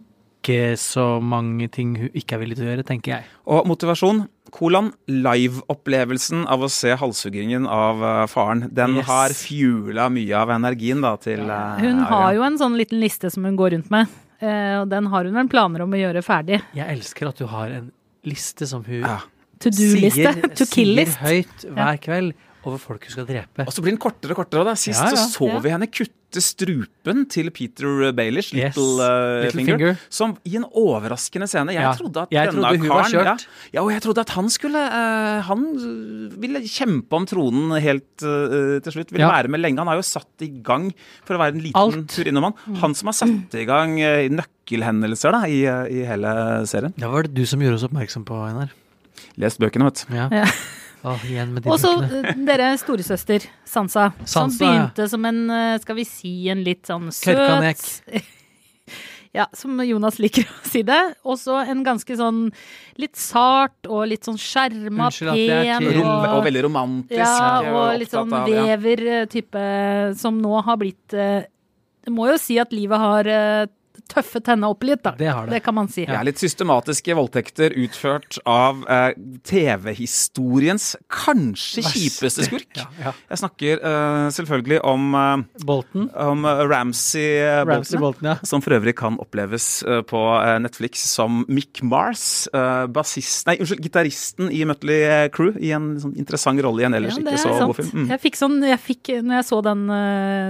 [0.81, 3.25] så mange ting hun ikke er villig til å gjøre, tenker jeg.
[3.47, 9.07] Og motivasjon, kolon, live-opplevelsen av å se halshuggingen av eh, faren, den Yes.
[9.07, 11.77] har fuela mye av energien da til ja.
[11.79, 12.09] Hun Arya.
[12.11, 14.09] har jo en sånn liten liste som hun går rundt med,
[14.41, 16.63] eh, og den har hun vel planer om å gjøre ferdig.
[16.75, 17.93] Jeg elsker at du har en
[18.25, 19.21] liste som hun Ja.
[19.61, 20.31] To do-liste.
[20.57, 21.19] To kill-list.
[21.21, 22.33] sier høyt hver kveld
[22.67, 23.65] over folk hun skal drepe.
[23.67, 24.65] Og så blir den kortere og kortere.
[24.65, 24.75] Da.
[24.75, 25.17] Sist Ja, ja.
[25.17, 25.59] så så Ja.
[25.65, 28.77] vi henne kutte strupen til Peter Baelish, Yes.
[28.77, 29.97] Little, eh, Little Finger, Finger.
[30.11, 31.73] som i en overraskende scene.
[31.75, 33.47] Jeg Ja, trodde at jeg denne trodde hun karen ja, kjørt.
[33.73, 35.65] ja, og jeg trodde at han skulle uh, Han
[36.39, 39.11] ville kjempe om tronen helt uh, til slutt.
[39.11, 39.33] Ville Ja.
[39.43, 39.79] være med lenge.
[39.79, 40.93] Han har jo satt i gang,
[41.25, 42.09] for å være en liten Alt.
[42.09, 46.65] tur innom han, han som har satt i gang eh, nøkkelhendelser da, i, i hele
[46.67, 46.95] serien.
[46.97, 48.71] Det var det du som gjorde oss oppmerksom på, Einar.
[49.37, 50.15] Lest bøkene, vet du.
[50.15, 50.47] Ja.
[51.01, 55.97] De Og så eh, dere storesøster, Sansa, som Sansa, som begynte som en, eh, skal
[55.97, 57.87] vi si, en litt sånn søt Kørkanek.
[59.31, 60.99] Ja, som Jonas liker å si det.
[61.23, 62.49] Og så en ganske sånn
[62.99, 67.21] litt sart og litt sånn skjerma, er pen og, og veldig romantisk.
[67.21, 68.65] Ja, og litt sånn av, ja.
[68.73, 69.63] vever-type
[70.19, 71.47] som nå har blitt eh,
[72.03, 73.69] Det må jo si at livet har eh,
[74.11, 75.13] tøffet henne opp litt, da.
[75.19, 75.61] Det har det.
[75.65, 76.05] kan man si.
[76.09, 79.13] Ja, litt systematiske voldtekter utført av eh,
[79.47, 81.99] TV-historiens kanskje Verste.
[81.99, 82.69] kjipeste skurk.
[82.79, 83.13] Ja, ja.
[83.31, 86.09] Jeg snakker eh, selvfølgelig om, eh, Bolten.
[86.15, 88.01] om Ramsay eh, Ramsay Bolton.
[88.01, 88.37] Bolton, ja.
[88.51, 92.47] Som for øvrig kan oppleves eh, på eh, Netflix som Mick Mars,
[92.93, 97.17] bassist Nei, unnskyld, gitaristen i Mutley Crew, i en sånn interessant rolle i en ellers
[97.17, 97.71] Ja, ikke er så sant.
[97.73, 97.93] god film.
[98.05, 98.09] Mm.
[98.15, 99.85] Jeg fikk sånn, jeg fikk, når jeg så den,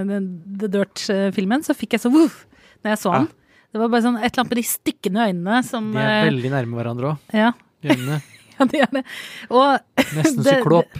[0.09, 0.27] den
[0.61, 2.41] The Dirt-filmen, så fikk jeg så voff
[2.81, 3.27] når jeg så den.
[3.71, 6.25] Det var bare sånn et eller annet med de stikkende øynene som De er eh,
[6.29, 7.17] veldig nærme hverandre òg.
[7.37, 7.51] Ja,
[7.87, 8.17] Øynene.
[8.57, 9.03] ja de er det.
[9.49, 9.79] Og
[10.17, 10.99] Nesten Det- syklop.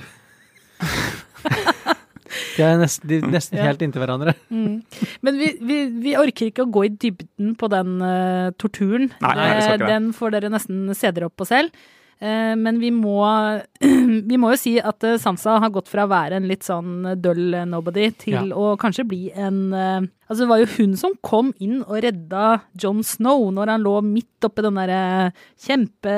[2.55, 3.65] De er nesten, de, nesten Ja.
[3.67, 4.33] helt inntil hverandre.
[4.49, 9.09] Men vi, vi, vi orker ikke å gå i dybden på den uh, torturen.
[9.23, 9.91] Nei, nei, det skal ikke det.
[9.97, 11.75] den får dere nesten se dere opp på selv.
[12.21, 13.17] Eh, men vi må,
[14.29, 17.15] vi må jo si at eh, Sansa har gått fra å være en litt sånn
[17.17, 18.43] døll nobody til Ja.
[18.53, 22.61] å kanskje bli en eh, Altså, det var jo hun som kom inn og redda
[22.79, 26.13] John Snow når han lå midt oppi den derre kjempe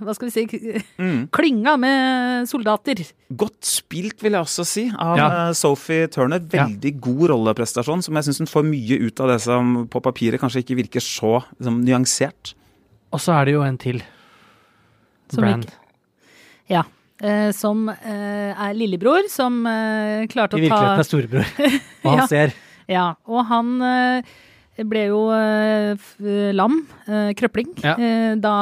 [0.00, 0.44] Hva skal vi si
[1.02, 1.26] Mm.
[1.34, 3.02] klynga med soldater.
[3.34, 5.26] Godt spilt, vil jeg også si, av Ja.
[5.48, 6.38] eh, Sophie Turner.
[6.40, 10.40] Veldig god rolleprestasjon, som jeg syns hun får mye ut av det som på papiret
[10.40, 12.54] kanskje ikke virker så liksom, nyansert.
[13.12, 14.00] Og så er det jo en til.
[15.32, 15.62] Som Bran.
[15.64, 15.78] ikke-
[16.76, 16.84] Ja.
[17.22, 17.96] Uh, som uh,
[18.66, 21.46] er lillebror, som uh, klarte å ta I virkeligheten er storebror.
[22.04, 22.26] Og han Ja.
[22.26, 22.54] ser.
[22.90, 23.76] Ja, og han
[24.88, 25.18] ble jo
[25.94, 26.16] f-
[26.56, 27.92] lam, eh, krøpling, Ja.
[27.94, 28.52] eh, da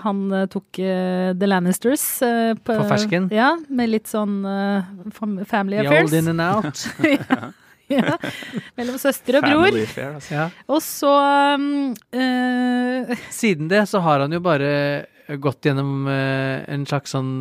[0.00, 3.28] han tok The Lannisters på, På fersken.
[3.34, 4.40] Ja, med litt sånn
[5.12, 6.04] fam family The affairs.
[6.08, 6.86] old in and out.
[7.92, 8.16] ja,
[8.78, 9.68] mellom søster og bror.
[9.82, 10.32] Affair, altså.
[10.38, 10.48] Ja.
[10.70, 11.12] Og så
[11.58, 15.04] um, eh, Siden det så har han jo bare
[15.36, 17.32] gått gjennom eh, en slags sånn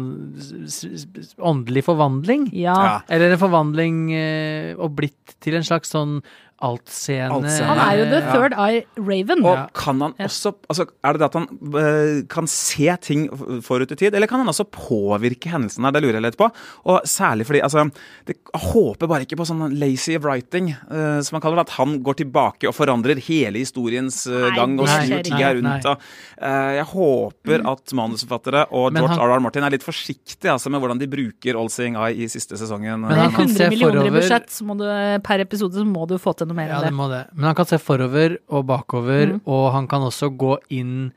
[1.40, 2.50] åndelig forvandling.
[2.54, 2.76] ja.
[2.88, 2.98] Ja.
[3.08, 6.20] Eller en forvandling eh, og blitt til en slags sånn
[6.66, 8.32] altseende alt Han er jo The Ja.
[8.34, 9.44] Third Eye Raven.
[9.46, 13.28] Og kan han også altså, Er det det at han eh, kan se ting
[13.62, 15.96] forut i tid, eller kan han også påvirke hendelsene her?
[15.98, 16.50] Det lurer jeg litt på.
[16.90, 17.86] Og særlig fordi altså,
[18.26, 21.68] det, Jeg håper bare ikke på sånn lazy writing, eh, som man kaller det.
[21.70, 25.86] At han går tilbake og forandrer hele historiens Nei, gang og det snur tida rundt.
[25.94, 26.10] Og,
[26.42, 29.44] eh, jeg håper at manusforfattere og Men George R.R.
[29.46, 33.06] Martin er litt forsiktige altså, med hvordan de bruker All Seeing Eye i siste sesongen.
[33.06, 34.86] Men Med han 100 millioner i budsjett så må du,
[35.24, 36.98] per episode så må du få til noe mer Ja, enn det det.
[36.98, 37.24] må det.
[37.36, 39.42] Men han kan se forover og bakover, Mm.
[39.46, 41.12] og han kan også gå inn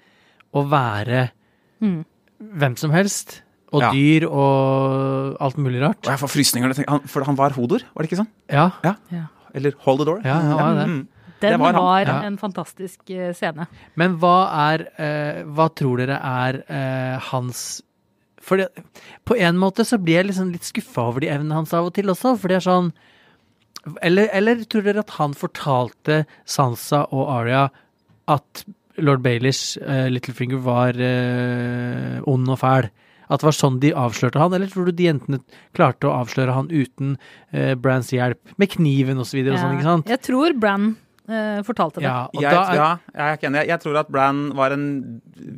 [0.55, 1.31] og være
[1.81, 2.05] Mm.
[2.59, 3.43] hvem som helst.
[3.73, 3.91] Og Ja.
[3.93, 6.03] dyr og alt mulig rart.
[6.07, 6.67] Og jeg får frysninger.
[6.69, 8.29] når jeg tenker- han- For han var Hodor, var det ikke sånn?
[8.51, 8.71] Ja,
[9.55, 10.21] Eller Hold the Door.
[10.25, 10.87] Ja, han var det.
[10.89, 11.09] Mm.
[11.41, 12.01] Den Det var var.
[12.05, 12.21] Ja.
[12.23, 13.67] en fantastisk eh, scene.
[13.97, 17.83] Men hva er eh, Hva tror dere er eh, hans
[18.43, 18.69] For det,
[19.27, 21.95] på en måte så blir jeg liksom litt skuffa over de evnene hans av og
[21.95, 22.93] til også, for det er sånn
[24.03, 27.69] eller, eller tror dere at han fortalte Sansa og Arya
[28.31, 28.65] at
[29.01, 32.91] lord Baelish, uh, Littlefinger, var uh, ond og fæl?
[33.31, 35.39] At det var sånn de avslørte han, eller tror du de jentene
[35.77, 37.15] klarte å avsløre han uten
[37.55, 38.41] uh, Brans hjelp?
[38.61, 40.11] Med kniven og så videre og sånn, ikke sant?
[40.11, 40.99] Jeg tror Bran eh,
[41.67, 42.05] fortalte det.
[42.07, 43.63] Ja, og Jeg, da er, ja, jeg er ikke enig.
[43.71, 44.85] Jeg, tror at Bran var en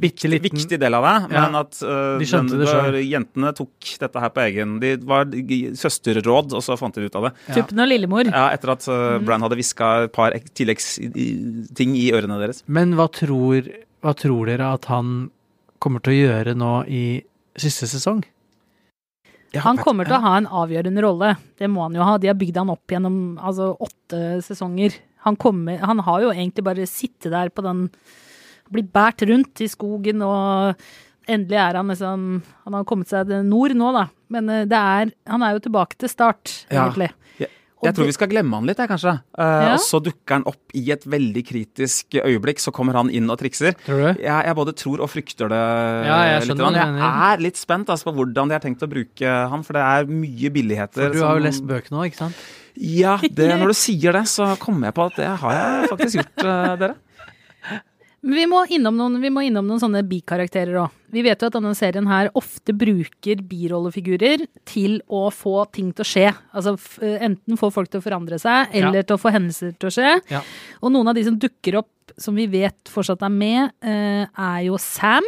[0.03, 1.41] Bitte liten- viktig del av det, Ja.
[1.47, 6.53] men at uh, De skjønte det jentene tok dette her på egen De var søsterråd,
[6.55, 7.33] og så fant de ut av det.
[7.55, 8.31] Tuppen og Lillemor.
[8.31, 9.25] Ja, Etter at uh, Mm.
[9.27, 12.63] Bran hadde hviska et par tilleggsting i ørene deres.
[12.67, 13.67] men hva tror,
[14.03, 15.31] hva tror dere at han
[15.83, 17.03] kommer til å gjøre nå i
[17.59, 18.23] siste sesong?
[19.55, 21.35] Han kommer til å ha en avgjørende rolle.
[21.61, 22.15] Det må han jo ha.
[22.17, 24.95] De har bygd han opp gjennom altså, åtte sesonger.
[25.25, 27.89] Han, kommer, han har jo egentlig bare sittet der på den
[28.73, 30.79] Blitt båret rundt i skogen, og
[31.29, 32.23] endelig er han liksom
[32.65, 34.07] Han har kommet seg til nord nå, da.
[34.33, 36.87] Men eh, det er Han er jo tilbake til start, Ja.
[36.87, 37.11] egentlig.
[37.43, 37.51] Jeg,
[37.91, 39.13] jeg tror vi skal glemme han litt, jeg, kanskje.
[39.35, 39.71] Uh, Ja.
[39.75, 42.61] Og så dukker han opp i et veldig kritisk øyeblikk.
[42.63, 43.75] Så kommer han inn og trikser.
[43.83, 44.21] Tror du?
[44.23, 45.59] Jeg, jeg både tror og frykter det.
[46.07, 46.47] Ja, jeg litt.
[46.47, 49.35] skjønner hva du Jeg er litt spent altså, på hvordan de har tenkt å bruke
[49.51, 51.09] han, for det er mye billigheter.
[51.11, 52.39] For du har jo som- lest bøkene òg, ikke sant?
[52.75, 56.21] Ja, det, når du sier det, så kommer jeg på at det har jeg faktisk
[56.23, 56.95] gjort, eh, dere.
[58.23, 60.99] Men vi må noen, vi må innom noen sånne bikarakterer òg.
[61.13, 66.05] Vi vet jo at denne serien her ofte bruker birollefigurer til å få ting til
[66.05, 66.29] å skje.
[66.55, 69.91] Altså f enten få folk til å forandre seg, eller til å få hendelser til
[69.91, 70.15] å skje.
[70.31, 70.45] Ja.
[70.81, 74.61] Og noen av de som dukker opp som vi vet fortsatt er med, eh, er
[74.67, 75.23] jo Sam.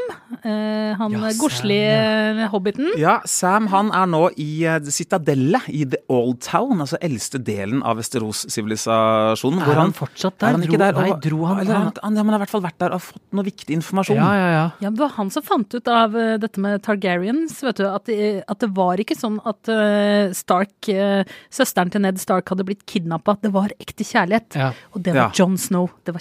[0.44, 2.48] Eh, han Ja, godslige ja.
[2.48, 2.90] hobbiten.
[2.98, 7.82] Ja, Sam han er nå i eh, Citadellet, i The Old Town, altså eldste delen
[7.82, 9.62] av Vesterås-sivilisasjonen.
[9.64, 10.48] Er han fortsatt der?
[10.48, 10.92] Er han ikke Dro- der?
[11.00, 12.92] nei, dro han- Eller, han, han- han, ja, men har i hvert fall vært der
[12.94, 14.16] og fått noe viktig informasjon.
[14.16, 14.70] Ja, ja, ja.
[14.80, 17.86] Ja, det var han som fant ut av eh, dette med Targaryens, vet du.
[17.86, 22.48] At, det- at det var ikke sånn at eh, Stark, eh, søsteren til Ned Stark,
[22.48, 23.36] hadde blitt kidnappa.
[23.40, 24.54] Det var ekte kjærlighet.
[24.56, 24.72] Ja.
[24.94, 25.30] Og det var Ja.
[25.34, 25.90] John Snow.
[26.04, 26.20] Det var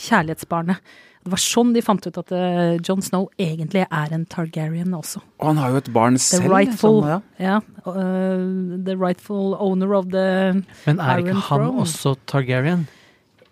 [0.53, 0.77] kjærlighetsbarnet.
[1.23, 5.21] Det var sånn de fant ut at uh, John Snow egentlig er en Targaryen også.
[5.39, 6.49] Og han har jo et barn The selv.
[6.51, 7.61] rightful, sånn, ja.
[7.63, 10.25] ja, uh, the rightful owner of the
[10.85, 11.79] Men er Iron ikke han Throne.
[11.85, 12.87] også Targaryen?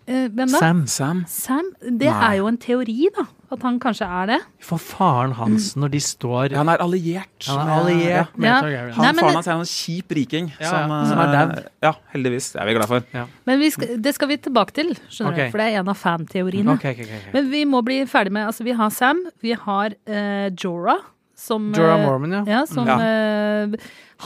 [0.06, 0.58] Eh, Hvem da?
[0.58, 0.86] Sam.
[0.86, 1.24] Sam.
[1.28, 1.70] Sam?
[1.82, 2.18] Det Nei.
[2.28, 3.26] er jo en teori, da.
[3.52, 4.38] At han kanskje er det.
[4.64, 7.44] For faren hans, når de står han er alliert.
[7.50, 8.40] Han er alliert ja.
[8.40, 8.60] med Ja.
[8.64, 8.94] Targaryen.
[8.96, 11.66] Han Nei, faren hans er en kjip riking Ja, som, ja, som er eh.
[11.84, 12.52] Ja, heldigvis.
[12.54, 13.26] Det er vi glad for.
[13.44, 15.50] Men vi skal, det skal vi tilbake til, skjønner okay.
[15.50, 15.52] du.
[15.52, 16.78] For det er en av fanteoriene.
[16.78, 17.34] Okay, okay, ok, ok.
[17.36, 21.04] Men vi må bli ferdig med Altså, vi har Sam, vi har uh, Jorah,
[21.36, 22.42] som Jorah Mormon, ja.
[22.46, 22.96] Ja, som Ja.
[23.02, 23.76] eh,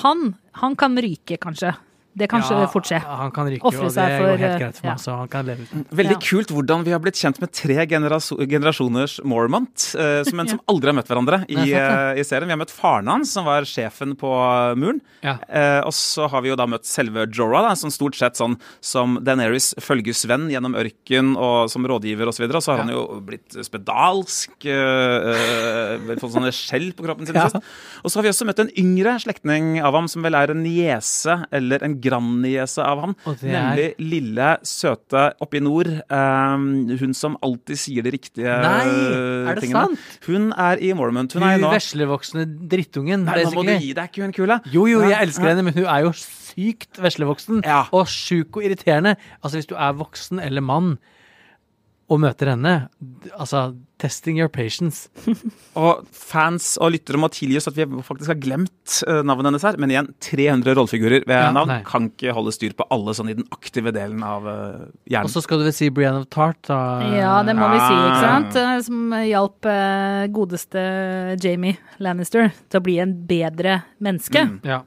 [0.04, 1.74] Han, han kan ryke, kanskje.
[2.16, 2.96] Det kan Ja, fort skje.
[3.04, 4.92] Han kan ryke, Offre og det seg går helt eh, greit for ja.
[4.94, 5.82] meg, så han kan leve uten.
[5.98, 6.20] Veldig Ja.
[6.24, 10.92] kult hvordan vi har blitt kjent med tre generasjoners Mormont, uh, som, men som aldri
[10.92, 12.48] har møtt hverandre i, uh, i serien.
[12.48, 14.30] Vi har møtt faren hans, som var sjefen på
[14.80, 15.02] muren.
[15.20, 15.36] Ja.
[15.44, 18.56] Eh, og så har vi jo da møtt selve Jorah, da, som stort sett sånn
[18.80, 22.46] som Daenerys følgesvenn gjennom ørken og som rådgiver osv.
[22.46, 24.56] Og, så og så har han jo blitt spedalsk,
[26.16, 27.36] fått sånne skjell på kroppen sin.
[27.36, 27.50] Ja.
[28.00, 30.64] Og så har vi også møtt en yngre slektning av ham, som vel er en
[30.64, 33.14] niese eller en grandniese av ham.
[33.26, 35.86] Er- Nemlig lille, søte oppe i nord.
[35.86, 36.56] eh,
[37.02, 39.86] hun som alltid sier de riktige Nei, eh, er det tingene.
[39.96, 40.18] sant?
[40.26, 41.32] Hun er i Mormont.
[41.36, 44.32] Hun er Hun nå veslevoksne drittungen, Nei, nå må du gi deg, er ikke hun
[44.32, 44.54] kul.
[44.72, 47.62] Jo, jo, jeg elsker henne, men hun er jo sykt veslevoksen.
[47.64, 47.84] Ja.
[47.92, 49.16] Og sjuk og irriterende.
[49.42, 50.98] Altså, hvis du er voksen eller mann
[52.08, 52.88] og møter henne,
[53.38, 55.08] altså Testing your patience.
[55.80, 59.64] Og fans og lyttere må tilgi oss at vi faktisk har glemt eh, navnet hennes
[59.64, 59.78] her.
[59.80, 61.78] Men igjen, 300 rollefigurer ved Ja, navn nei.
[61.88, 64.44] kan ikke holde styr på alle sånn i den aktive delen av
[65.08, 65.24] hjernen.
[65.24, 66.80] Og så skal du vel si Brienne of Tart, da.
[67.16, 68.58] Ja, det må vi si, ikke sant?
[68.60, 70.84] Eh, Som hjalp eh, godeste
[71.40, 74.44] Jamie Lannister til å bli en bedre menneske.
[74.50, 74.58] Mm.
[74.68, 74.82] Ja.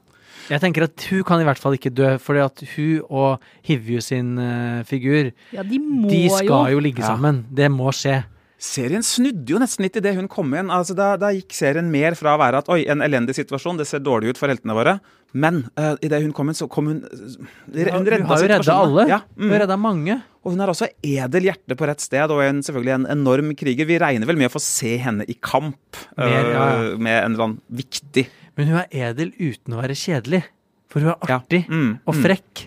[0.50, 4.00] Jeg tenker at hun kan i hvert fall ikke dø, fordi at hun og Hivju
[4.02, 7.12] sin uh, figur, Ja, de må de skal jo ligge Ja.
[7.12, 7.44] sammen.
[7.54, 8.20] Det må skje.
[8.60, 10.68] Serien snudde jo nesten litt idet hun kom inn.
[10.68, 13.86] Altså, da, da gikk serien mer fra å være at oi, en elendig situasjon, det
[13.88, 14.98] ser dårlig ut for heltene våre.
[15.32, 17.38] Men uh, idet hun kom inn, så kom hun uh,
[17.70, 19.06] Hun redda har jo redda alle.
[19.08, 19.54] Ja, Hun mm.
[19.54, 20.18] har redda mange.
[20.40, 23.88] Og hun har også edel hjerte på rett sted, og en, selvfølgelig en enorm kriger.
[23.88, 26.68] Vi regner vel med å få se henne i kamp Mer, ja, ja.
[26.68, 28.24] eh, med en eller annen viktig
[28.56, 30.42] Men hun er edel uten å være kjedelig.
[30.90, 31.38] For hun er Ja.
[31.38, 32.22] artig Mm, og mm.
[32.24, 32.64] frekk.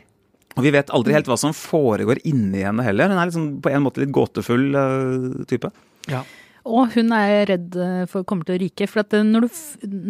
[0.53, 3.09] Og vi vet aldri helt hva som foregår inni henne heller.
[3.09, 5.71] Hun er liksom på en måte litt gåtefull uh, type.
[6.11, 6.21] Ja.
[6.63, 8.87] Og hun er redd for for kommer til å ryke.
[8.87, 9.63] For at eh, når, du,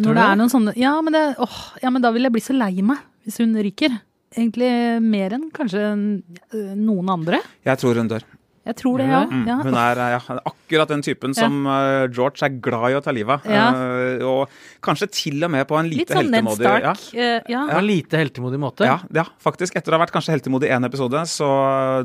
[0.04, 2.44] når det er noen sånne ja men, det, åh, ja, men da vil jeg bli
[2.44, 3.96] så lei meg hvis hun ryker.
[4.34, 4.70] Egentlig
[5.02, 7.42] mer enn kanskje eh, noen andre.
[7.66, 8.26] Jeg tror hun dør.
[8.64, 9.18] Jeg tror det, ja.
[9.28, 9.42] Mm.
[9.44, 9.54] ja.
[9.60, 13.42] Hun er ja, akkurat den typen som eh, George er glad i å ta livet
[13.44, 13.50] av.
[13.52, 13.64] Ja.
[13.76, 17.02] Eh, og kanskje til og med på en Litt lite sånn Ned heltemodig Stark.
[17.12, 17.26] ja.
[17.26, 17.64] eh, ja.
[17.76, 18.86] En lite heltemodig måte.
[18.88, 19.76] Ja, ja, faktisk.
[19.76, 21.48] Etter å ha vært kanskje heltemodig i én episode, så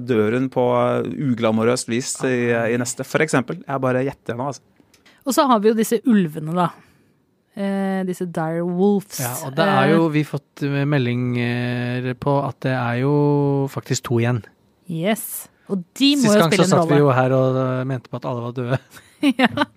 [0.04, 0.66] dør hun på
[1.30, 3.62] uglamorøst vis i, i neste, for eksempel.
[3.64, 4.66] Jeg bare gjetter nå, altså.
[5.24, 6.68] Og så har vi jo disse ulvene, da.
[7.56, 9.22] Eh, disse dire wolves.
[9.24, 13.16] Ja, og det er jo vi har fått meldinger på at det er jo
[13.72, 14.44] faktisk to igjen.
[14.92, 15.48] Yes.
[15.70, 17.88] Og de må Sist jo gang så spille en satt vi jo her og øh,
[17.88, 18.80] mente på at alle var døde.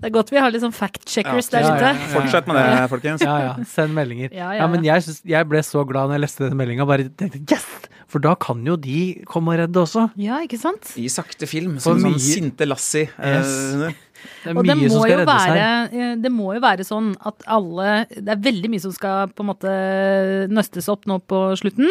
[0.00, 1.88] Det er godt vi har litt sånn fact-checkers der Ja, ute.
[1.90, 2.10] ja, ja.
[2.14, 3.20] Fortsett med det, folkens.
[3.26, 3.50] Ja, ja.
[3.68, 4.30] Send meldinger.
[4.32, 6.86] Ja, Ja, ja, men jeg, synes, jeg ble så glad når jeg leste den meldinga.
[6.88, 7.66] Bare tenkte yes!
[8.10, 10.06] For da kan jo de komme og redde også.
[10.18, 10.88] Ja, ikke sant?
[10.98, 13.10] I sakte film, For som sånn mye- sinte Lassie.
[13.20, 13.52] Yes.
[13.76, 13.92] Eh,
[14.42, 15.92] Det er mye det som skal reddes være, her.
[15.92, 19.44] eh, det må jo være sånn at alle Det er veldig mye som skal på
[19.44, 19.70] en måte
[20.50, 21.86] nøstes opp nå på slutten.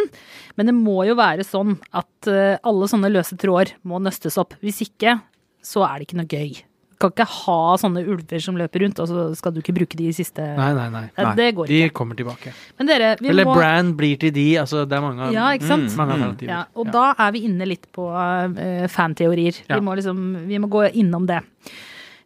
[0.57, 4.57] Men det må jo være sånn at eh, alle sånne løse tråder må nøstes opp.
[4.65, 5.21] Hvis ikke,
[5.69, 6.57] så er det ikke noe gøy.
[6.99, 9.95] Du kan ikke ha sånne ulver som løper rundt, og så skal du ikke bruke
[9.95, 11.05] de siste Nei, nei, nei.
[11.15, 11.29] nei.
[11.37, 11.93] Det går De ikke.
[11.95, 12.51] kommer tilbake.
[12.75, 14.47] Men dere, vi Eller må Bran blir til de.
[14.59, 15.87] Altså, det er mange, Ja, ikke sant?
[15.87, 16.51] Mm, mange alternativer.
[16.51, 19.61] Ja, og da er vi inne litt på uh, fanteorier.
[19.69, 19.77] Ja.
[19.77, 21.39] Vi, må liksom, vi må gå innom det.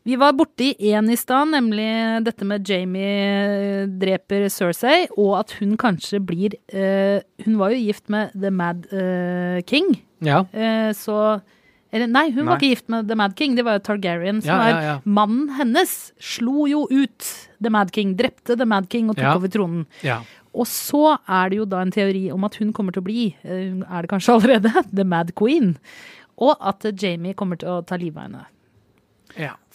[0.09, 1.85] Vi var borti én i stad, nemlig
[2.25, 8.09] dette med Jamie dreper Cersei, og at hun kanskje blir uh, Hun var jo gift
[8.09, 10.41] med The Mad uh, King, Ja.
[10.49, 11.43] Uh, så
[11.93, 14.41] eller nei, hun var ikke gift med The Mad King, det var Targaryen.
[14.41, 14.99] Som Ja, ja, ja, ja.
[15.05, 16.11] mannen hennes.
[16.19, 17.27] Slo jo ut
[17.61, 19.85] The Mad King, drepte The Mad King og tok over tronen.
[20.03, 20.21] ja.
[20.53, 23.35] Og så er det jo da en teori om at hun kommer til å bli,
[23.41, 25.71] eh, er det kanskje allerede, The Mad Queen.
[26.37, 28.45] Og at Jamie kommer til å ta livet av henne.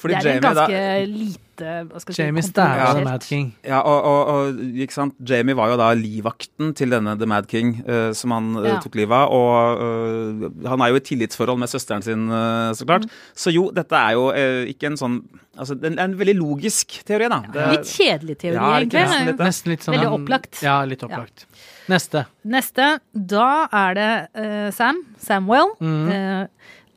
[0.06, 2.92] det er en ganske da- ganske skal jeg si, Jamie stabba.
[2.94, 3.48] The Mad King.
[3.66, 5.14] Ja, og, og, og ikke sant?
[5.28, 8.78] Jamie var jo da livvakten til denne The Mad King, uh, som han eh, Ja.
[8.84, 9.32] tok livet av.
[9.34, 12.88] Og uh, han er jo i tillitsforhold med søsteren sin, eh, så Mm.
[12.88, 13.08] klart.
[13.34, 15.18] Så jo, dette er jo eh, ikke en sånn
[15.58, 17.40] Altså, det er en veldig logisk teori, da.
[17.50, 19.00] Det, Litt kjedelig teori, Ja, egentlig.
[19.02, 19.40] nesten litt?
[19.42, 20.60] Nesten litt sånn Veldig opplagt.
[20.62, 21.46] Ja, litt opplagt.
[21.90, 22.22] Neste.
[22.46, 25.72] Neste, da er det eh, Sam, Samwell.
[25.82, 26.46] Mm.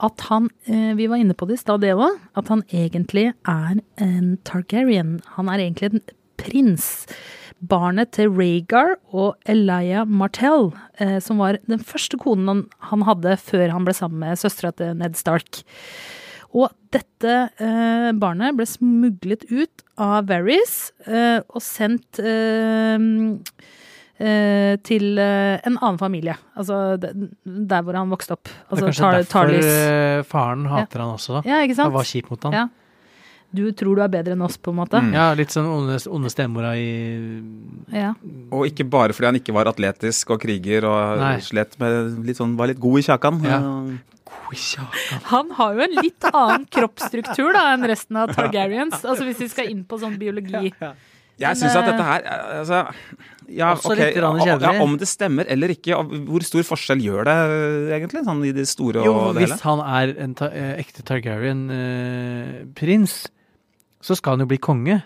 [0.01, 3.31] At han, eh, vi var inne på det i stad det òg, at han egentlig
[3.47, 5.19] er en Targaryen.
[5.37, 6.03] Han er egentlig en
[6.41, 7.05] prins.
[7.61, 13.69] Barnet til Rhaegar og Elia Martell, eh, som var den første konen han, hadde før
[13.69, 15.61] han ble sammen med søstera til Ned Stark.
[16.51, 22.97] Og dette eh, barnet ble smuglet ut av Varys eh, og sendt eh,
[24.85, 26.35] til eh, en annen familie.
[26.57, 28.43] Altså der hvor han vokste opp.
[28.45, 29.65] Det er Altså kanskje Tar derfor Tarlis.
[29.65, 31.39] eh, faren hater han også.
[31.39, 31.41] da.
[31.49, 31.89] Ja, ikke sant?
[31.91, 32.53] Han var kjip mot han.
[32.59, 32.67] Ja.
[33.51, 34.95] Du tror du er bedre enn oss, på en måte?
[35.03, 35.09] Mm.
[35.11, 37.41] Ja, litt sånn onde, onde stemora i
[37.91, 38.13] Ja.
[38.49, 41.33] og ikke bare fordi han ikke var atletisk og kriger og Nei.
[41.43, 43.41] slet med litt sånn, var litt god i kjakan.
[43.43, 43.59] Ja.
[43.59, 43.97] Eh,
[45.31, 49.03] Han har jo en litt annen kroppsstruktur da enn resten av Targaryens.
[49.03, 50.71] Altså hvis vi skal inn på sånn biologi.
[51.41, 52.79] Jeg syns at dette her eh, altså,
[53.51, 54.75] ja, Også ok, litt ja, kjedelig.
[54.77, 55.91] ja, Om det stemmer eller ikke,
[56.29, 58.21] hvor stor forskjell gjør det eh, egentlig?
[58.27, 59.63] Sånn i det store Jo, og det hvis hele?
[59.65, 63.13] han er en ta eh, ekte Targaryen-prins,
[64.01, 64.97] så skal han jo bli konge.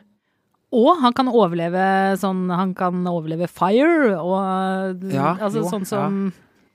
[0.76, 1.84] Og han kan overleve
[2.20, 6.18] sånn Han kan overleve fire og Ja, Altså jo, sånn som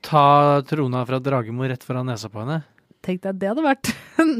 [0.01, 2.63] Ta trona fra Dragemor rett foran nesa på henne.
[3.05, 3.91] Tenk deg, det hadde vært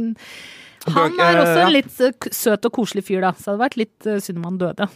[0.89, 3.29] Han er også eh, en litt eh, søt og koselig fyr, da.
[3.37, 4.87] Så det hadde vært litt eh, synd om han døde.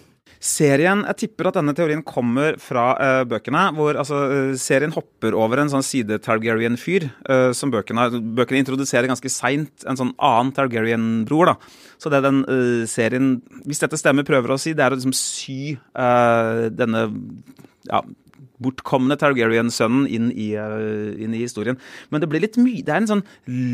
[0.45, 3.71] Serien, Jeg tipper at denne teorien kommer fra uh, bøkene.
[3.73, 7.09] hvor altså, eh, Serien hopper over en sånn side-Targaryen-fyr.
[7.29, 11.45] uh, som Bøkene bøkene introduserer ganske seint en sånn annen Targaryen-bror.
[11.45, 11.55] da.
[11.97, 15.15] Så det den uh, serien, hvis dette stemmer, prøver å si, det er å liksom
[15.15, 15.77] sy
[16.75, 17.01] denne
[17.89, 18.01] ja,
[18.61, 21.79] bortkomne Targaryen-sønnen inn, inn i historien.
[22.11, 23.25] Men det blir litt mye Det er en sånn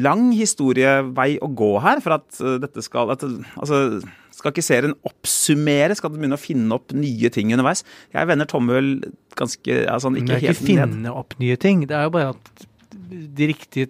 [0.03, 3.25] lang historievei å gå her for at dette skal at,
[3.57, 4.01] Altså,
[4.41, 5.95] skal ikke serien oppsummere?
[5.97, 7.85] Skal den begynne å finne opp nye ting underveis?
[8.13, 8.91] Jeg vender tommel
[9.39, 10.49] ganske altså, ikke helt ned.
[10.49, 11.11] ikke finne ned.
[11.13, 11.85] opp nye ting.
[11.87, 12.67] Det er jo bare at
[13.11, 13.87] de riktige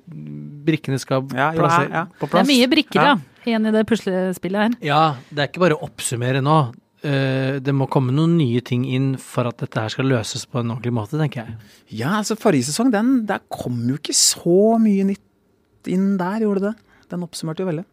[0.68, 2.06] brikkene skal Ja, jo, plasser- ja, ja.
[2.20, 3.16] på Det er mye brikker, Ja.
[3.46, 4.78] igjen i det puslespillet her.
[4.86, 6.60] Ja, det er ikke bare å oppsummere nå.
[7.04, 10.60] Eh, det må komme noen nye ting inn for at dette her skal løses på
[10.62, 11.56] en ordentlig måte, tenker jeg.
[11.90, 16.62] Ja, altså Forrige sesong, den, der kom jo ikke så mye nytt inn der, gjorde
[16.62, 16.76] det?
[17.10, 17.86] Den oppsummerte jo veldig.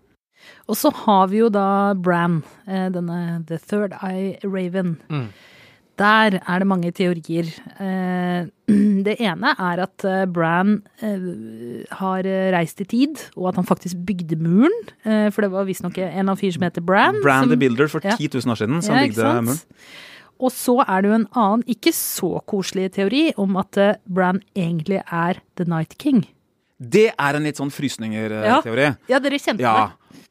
[0.69, 4.99] Og så har vi jo da Bran, eh, denne The Third Eye Raven.
[5.09, 5.29] Mm.
[5.99, 7.49] Der er det mange teorier.
[7.81, 8.47] Eh,
[9.09, 14.37] Det ene er at eh, Bran har reist i tid, og at han faktisk bygde
[14.37, 14.75] muren.
[15.33, 17.23] For det var visstnok en av fire som heter Bran.
[17.25, 18.17] Bran som, the Builder for ja.
[18.17, 19.63] 10 000 år siden, som Ja, bygde muren.
[20.39, 23.75] Og så er det jo en annen, ikke så koselig teori, om at
[24.07, 26.29] Bran egentlig er The Night King.
[26.79, 28.85] Det er en litt sånn frysninger-teori.
[29.11, 29.89] Ja, dere kjente Ja.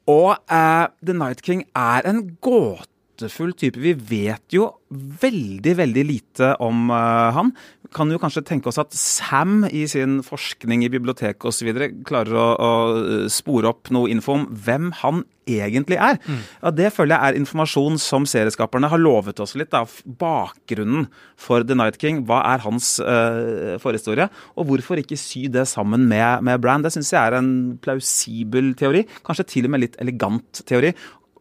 [0.08, 3.78] Og uh, The Night King er en gåte gåtefull type.
[3.80, 7.52] Vi vet jo veldig, veldig lite om uh, han.
[7.94, 11.70] Kan jo kanskje tenke oss at Sam i sin forskning i biblioteket osv.
[12.04, 16.18] klarer å, å eh, spore opp noe info om hvem han egentlig er.
[16.60, 19.70] Ja, det føler jeg er informasjon som serieskaperne har lovet oss litt.
[19.72, 19.86] Da.
[20.04, 21.06] Bakgrunnen
[21.40, 22.26] for The Night King.
[22.28, 24.28] Hva er hans uh, forhistorie?
[24.60, 26.84] Og hvorfor ikke sy det sammen med, med Brand?
[26.84, 29.06] Det syns jeg er en plausibel teori.
[29.24, 30.92] Kanskje til og med litt elegant teori.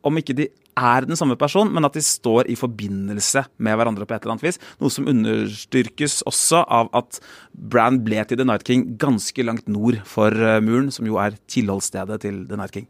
[0.07, 0.47] Om ikke de
[0.77, 4.37] er den samme person, men at de står i forbindelse med hverandre på et eller
[4.37, 4.61] annet vis.
[4.81, 7.19] Noe som understyrkes også av at
[7.51, 11.39] Bran ble til The Night King ganske langt nord for eh, muren, som jo er
[11.49, 12.89] tilholdsstedet til The Night King.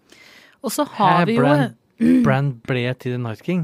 [0.65, 1.47] Og så har vi jo
[1.97, 3.63] Brand, Brand ble til The Night King.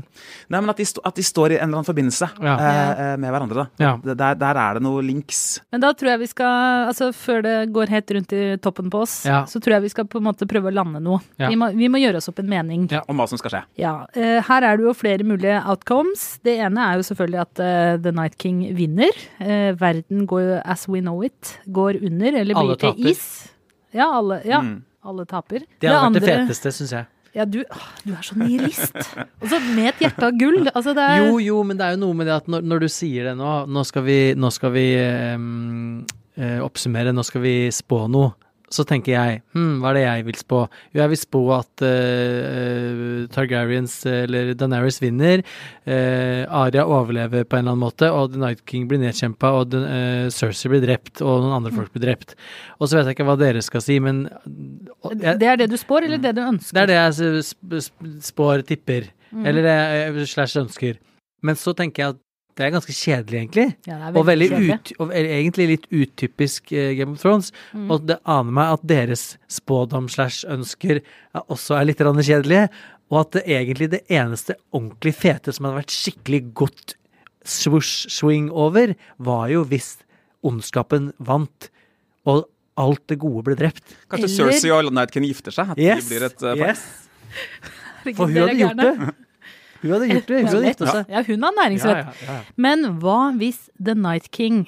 [0.50, 2.54] Nei, men at de, sto, at de står i en eller annen forbindelse Ja.
[2.58, 3.66] eh, eh, med hverandre.
[3.78, 3.84] da.
[3.84, 3.92] Ja.
[4.16, 5.60] Der, der er det noe links.
[5.72, 9.02] Men da tror jeg vi skal, altså før det går helt rundt i toppen på
[9.06, 9.44] oss, Ja.
[9.46, 11.20] så tror jeg vi skal på en måte prøve å lande noe.
[11.38, 11.50] Ja.
[11.50, 12.88] Vi, må, vi må gjøre oss opp en mening.
[12.92, 13.04] Ja.
[13.08, 13.64] Om hva som skal skje.
[13.78, 16.40] Ja, eh, her er det jo flere mulige outcomes.
[16.44, 19.12] Det ene er jo selvfølgelig at uh, The Night King vinner.
[19.40, 23.50] Eh, verden går as we know it, går under, eller blir til is.
[23.94, 24.82] Ja, alle, ja, Mm.
[25.06, 25.60] alle taper.
[25.80, 27.06] Det hadde vært det andre- feteste, syns jeg.
[27.34, 27.64] Ja, du,
[28.06, 28.94] du er så nihilist.
[29.42, 30.68] Og så med et hjerte av gull.
[30.70, 32.86] Altså, det er Jo, jo, men det er jo noe med det at når, når
[32.86, 34.86] du sier det nå Nå skal vi, nå skal vi
[35.34, 36.04] um,
[36.66, 38.36] oppsummere, nå skal vi spå noe.
[38.74, 40.60] Så tenker jeg hm, hva er det jeg vil spå?
[40.96, 45.44] Jo, jeg vil spå at uh, Targaryens eller Daenerys vinner.
[45.86, 49.70] uh, Arya overlever på en eller annen måte, og The Night King blir nedkjempa, og
[49.74, 52.34] den, eh, Cersei blir drept, og noen andre folk blir drept.
[52.80, 54.26] Og så vet jeg ikke hva dere skal si, men
[55.22, 56.74] jeg, det er det du spår, eller det du ønsker?
[56.74, 59.12] det er det jeg sp- spår, tipper.
[59.44, 61.00] Eller det jeg slash ønsker.
[61.44, 62.23] Men så tenker jeg at
[62.56, 63.68] det er ganske kjedelig, egentlig.
[63.90, 64.76] Ja, det er Og veldig kjedelig.
[64.78, 67.52] ut, og egentlig litt utypisk uh, Game of Thrones.
[67.74, 67.88] Mm.
[67.92, 72.68] Og det aner meg at deres spådom slash ønsker er også er litt kjedelige.
[73.12, 76.96] Og at det egentlig det eneste ordentlig fete som hadde vært skikkelig godt
[77.46, 79.98] swoosh swing over, var jo hvis
[80.44, 81.70] ondskapen vant,
[82.26, 82.46] og
[82.80, 83.84] alt det gode ble drept.
[84.10, 85.74] Kanskje Eller- Cersei og Night King gifter seg?
[85.76, 86.06] At Yes!
[86.08, 86.70] de blir et uh, par.
[86.70, 86.86] yes.
[88.04, 89.14] Herregud, For hun hadde gjort det.
[89.84, 90.40] Hun hadde gjort det.
[90.42, 91.12] Hun hadde gifta seg.
[91.14, 92.24] Ja, hun har Ja, næringsrett.
[92.24, 92.40] ja, ja.
[92.56, 94.64] Men hva hvis The Night King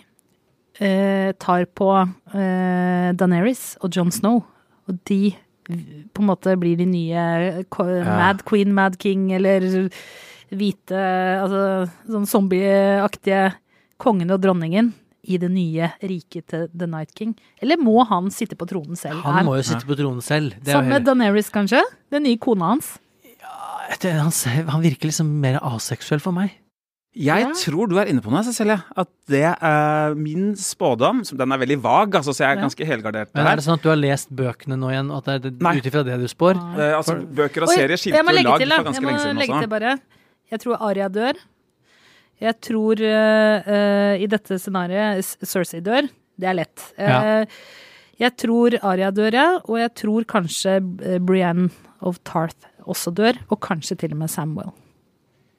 [0.79, 1.89] eh, tar på
[2.35, 4.43] eh, Daenerys og Jon Snow,
[4.85, 5.33] og de
[5.65, 7.63] på en måte blir de nye
[8.05, 9.63] Mad Queen, Mad King, eller
[10.53, 10.99] hvite
[11.41, 11.61] Altså
[12.05, 13.55] sånn zombieaktige
[13.97, 14.91] kongen og dronningen
[15.25, 17.33] i det nye riket til The Night King?
[17.63, 19.23] Eller må han sitte på tronen selv?
[19.25, 19.47] Han her?
[19.47, 20.53] må jo sitte på tronen selv.
[20.61, 21.81] Det Sammen med Daenerys, kanskje?
[22.13, 22.99] Den nye kona hans?
[24.03, 24.31] Han,
[24.69, 26.53] han virker liksom mer aseksuell for meg.
[27.15, 27.51] Jeg Ja.
[27.55, 28.75] tror du er inne på noe, Cecilie.
[28.97, 31.23] At det er min spådom.
[31.25, 32.61] som- Den er veldig vag, altså, så jeg er Ja.
[32.67, 35.41] ganske helgardert Men er det sånn at du har lest bøkene nå igjen, og at
[35.41, 36.55] det er ut ifra det du spår?
[36.77, 39.69] Eh, altså, bøker og serier skilte jo lag til, for ganske Jeg må legge til
[39.69, 39.99] bare.
[40.51, 41.33] Jeg tror Aria dør.
[42.41, 46.09] Jeg tror uh, i dette scenarioet Cersei dør.
[46.37, 46.93] Det er lett.
[46.99, 47.21] Ja.
[47.41, 47.45] Eh,
[48.19, 49.59] jeg tror Aria dør, ja.
[49.69, 51.71] Og jeg tror kanskje eh, Brienne
[52.01, 53.39] of Tarth også dør.
[53.49, 54.73] Og kanskje til og med Samuel.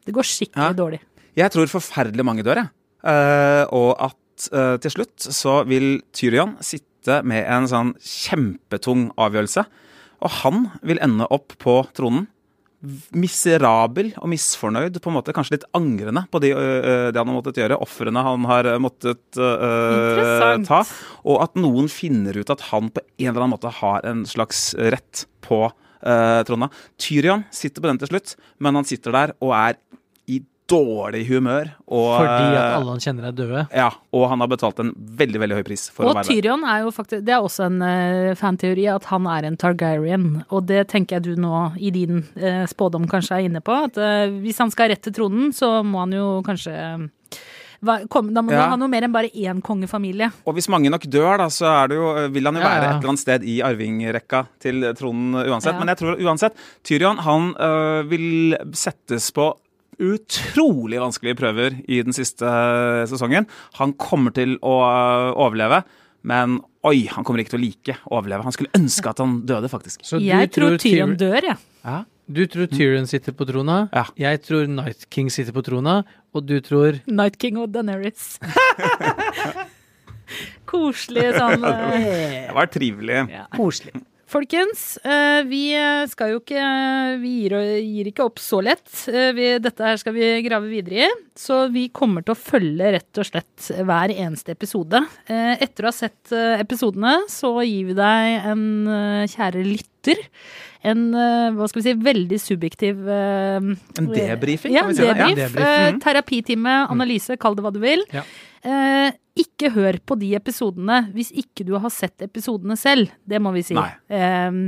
[0.07, 0.73] Det går skikkelig Ja.
[0.73, 1.01] dårlig.
[1.37, 2.71] Jeg tror forferdelig mange dør, jeg.
[3.07, 9.67] Uh, og at uh, til slutt så vil Tyrion sitte med en sånn kjempetung avgjørelse.
[10.25, 12.27] Og han vil ende opp på tronen.
[13.17, 17.37] Miserabel og misfornøyd, på en måte kanskje litt angrende på de, øh, det han har
[17.39, 20.83] måttet gjøre, ofrene han har måttet ta.
[21.25, 24.75] Og at noen finner ut at han på en eller annen måte har en slags
[24.79, 25.67] rett på
[26.07, 26.71] uh, trona.
[27.01, 29.81] Tyrion sitter på den til slutt, men han sitter der og er
[30.31, 30.41] i
[30.71, 31.69] dårlig humør.
[31.87, 33.65] Og, Fordi at øh, alle han kjenner er døde?
[33.71, 36.31] Ja, og han har betalt en veldig veldig høy pris for å være der.
[36.33, 40.27] Tyrion er jo faktisk Det er også en uh, fanteori at han er en Targaryen.
[40.51, 43.77] Og det tenker jeg du nå i din uh, spådom kanskje er inne på.
[43.89, 47.07] At uh, hvis han skal rett til tronen, så må han jo kanskje eh,
[48.13, 48.63] kom, Da må Ja.
[48.67, 50.31] han ha noe mer enn bare én kongefamilie.
[50.47, 52.91] Og hvis mange nok dør, da, så er det jo, vil han jo være ja.
[52.91, 55.75] et eller annet sted i arvingrekka til tronen uansett.
[55.75, 55.79] Ja.
[55.79, 59.55] Men jeg tror uansett, Tyrion han øh, vil settes på
[59.97, 63.47] utrolig vanskelige prøver i den siste øh, sesongen.
[63.81, 65.83] Han kommer til å øh, overleve,
[66.27, 68.45] men oi, han kommer ikke til å like å overleve.
[68.47, 70.05] Han skulle ønske at han døde, faktisk.
[70.07, 71.57] Så du Jeg tror Tyrion dør, jeg.
[71.85, 72.03] Ja.
[72.27, 74.03] Du tror Tyrion sitter på trona, Ja.
[74.19, 76.01] jeg tror Night King sitter på trona,
[76.35, 78.41] og du tror Night King og Daenerys.
[80.67, 83.21] Koselig sånn eh, Det var trivelig.
[83.31, 83.45] ja.
[83.55, 83.93] Koselig.
[84.27, 85.61] Folkens, eh, vi
[86.11, 86.59] skal jo ikke
[87.23, 87.53] Vi gir,
[87.87, 88.91] gir ikke opp så lett.
[89.07, 91.13] Eh, Vi, dette her skal vi grave videre i.
[91.39, 94.99] Så vi kommer til å følge rett og slett hver eneste episode.
[95.31, 98.67] Eh, Etter å ha sett episodene, så gir vi deg en
[99.31, 100.25] kjære lytter minutter.
[100.87, 105.03] En eh, hva skal vi si, veldig subjektiv eh, En debrifing, Ja, kan vi si
[105.03, 105.09] det?
[105.09, 105.15] Ja.
[105.15, 105.37] debrief.
[105.37, 106.01] debrief, eh, mhm.
[106.05, 108.05] terapitime, analyse, kall det hva du vil.
[108.15, 108.25] Ja.
[108.67, 113.11] Eh, ikke hør på de episodene hvis ikke du har sett episodene selv.
[113.27, 113.77] Det må vi si.
[113.77, 114.61] Eh,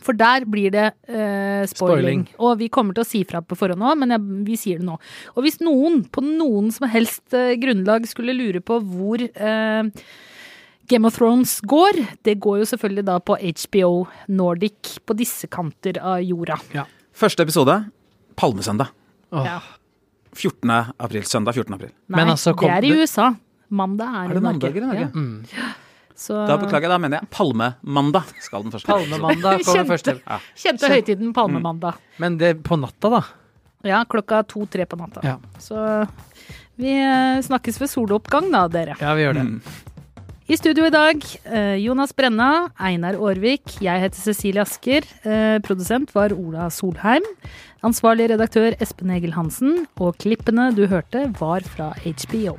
[0.00, 2.24] for der blir det eh, spoiling.
[2.24, 2.24] Spoiling.
[2.40, 4.88] Og vi kommer til å si fra på forhånd òg, men jeg, vi sier det
[4.88, 4.96] nå.
[5.34, 9.82] Og hvis noen på noen som helst eh, grunnlag skulle lure på hvor eh,
[10.90, 13.90] Game of Thrones går, det går jo selvfølgelig da på HBO
[14.34, 16.56] Nordic på disse kanter av jorda.
[17.14, 17.76] Første episode
[18.40, 18.90] Palmesøndag.
[19.30, 19.44] Oh.
[19.46, 19.60] Ja.
[20.34, 20.70] 14.
[20.98, 21.22] april.
[21.28, 21.74] Søndag 14.
[21.76, 21.92] april.
[22.08, 23.28] Nei, Men altså, kom det er i USA.
[23.70, 24.58] Mandag er, Er i det Norge.
[24.58, 25.00] mandag i Norge?
[25.00, 25.08] Ja.
[25.14, 25.76] Mm.
[26.20, 28.90] Så, Da beklager jeg, da mener jeg Palmemandag skal den første.
[28.90, 29.92] Palmemandag kommer Kjente.
[29.94, 30.14] første.
[30.26, 30.38] Ja.
[30.58, 31.94] Kjente høytiden Palmemandag.
[32.18, 33.22] Men det på natta, da.
[33.86, 35.22] Ja, klokka to-tre på natta.
[35.24, 35.38] Ja.
[35.62, 35.78] Så
[36.76, 38.98] vi eh, snakkes ved soloppgang da, dere.
[39.00, 39.46] Ja, vi gjør det.
[39.46, 39.62] Mm.
[40.50, 45.06] I studio i dag, eh, Jonas Brenna, Einar Aarvik, jeg heter Cecilie Asker.
[45.22, 47.22] Eh, produsent var Ola Solheim.
[47.86, 49.86] Ansvarlig redaktør Espen Egil Hansen.
[50.02, 52.58] Og klippene du hørte, var fra HBO.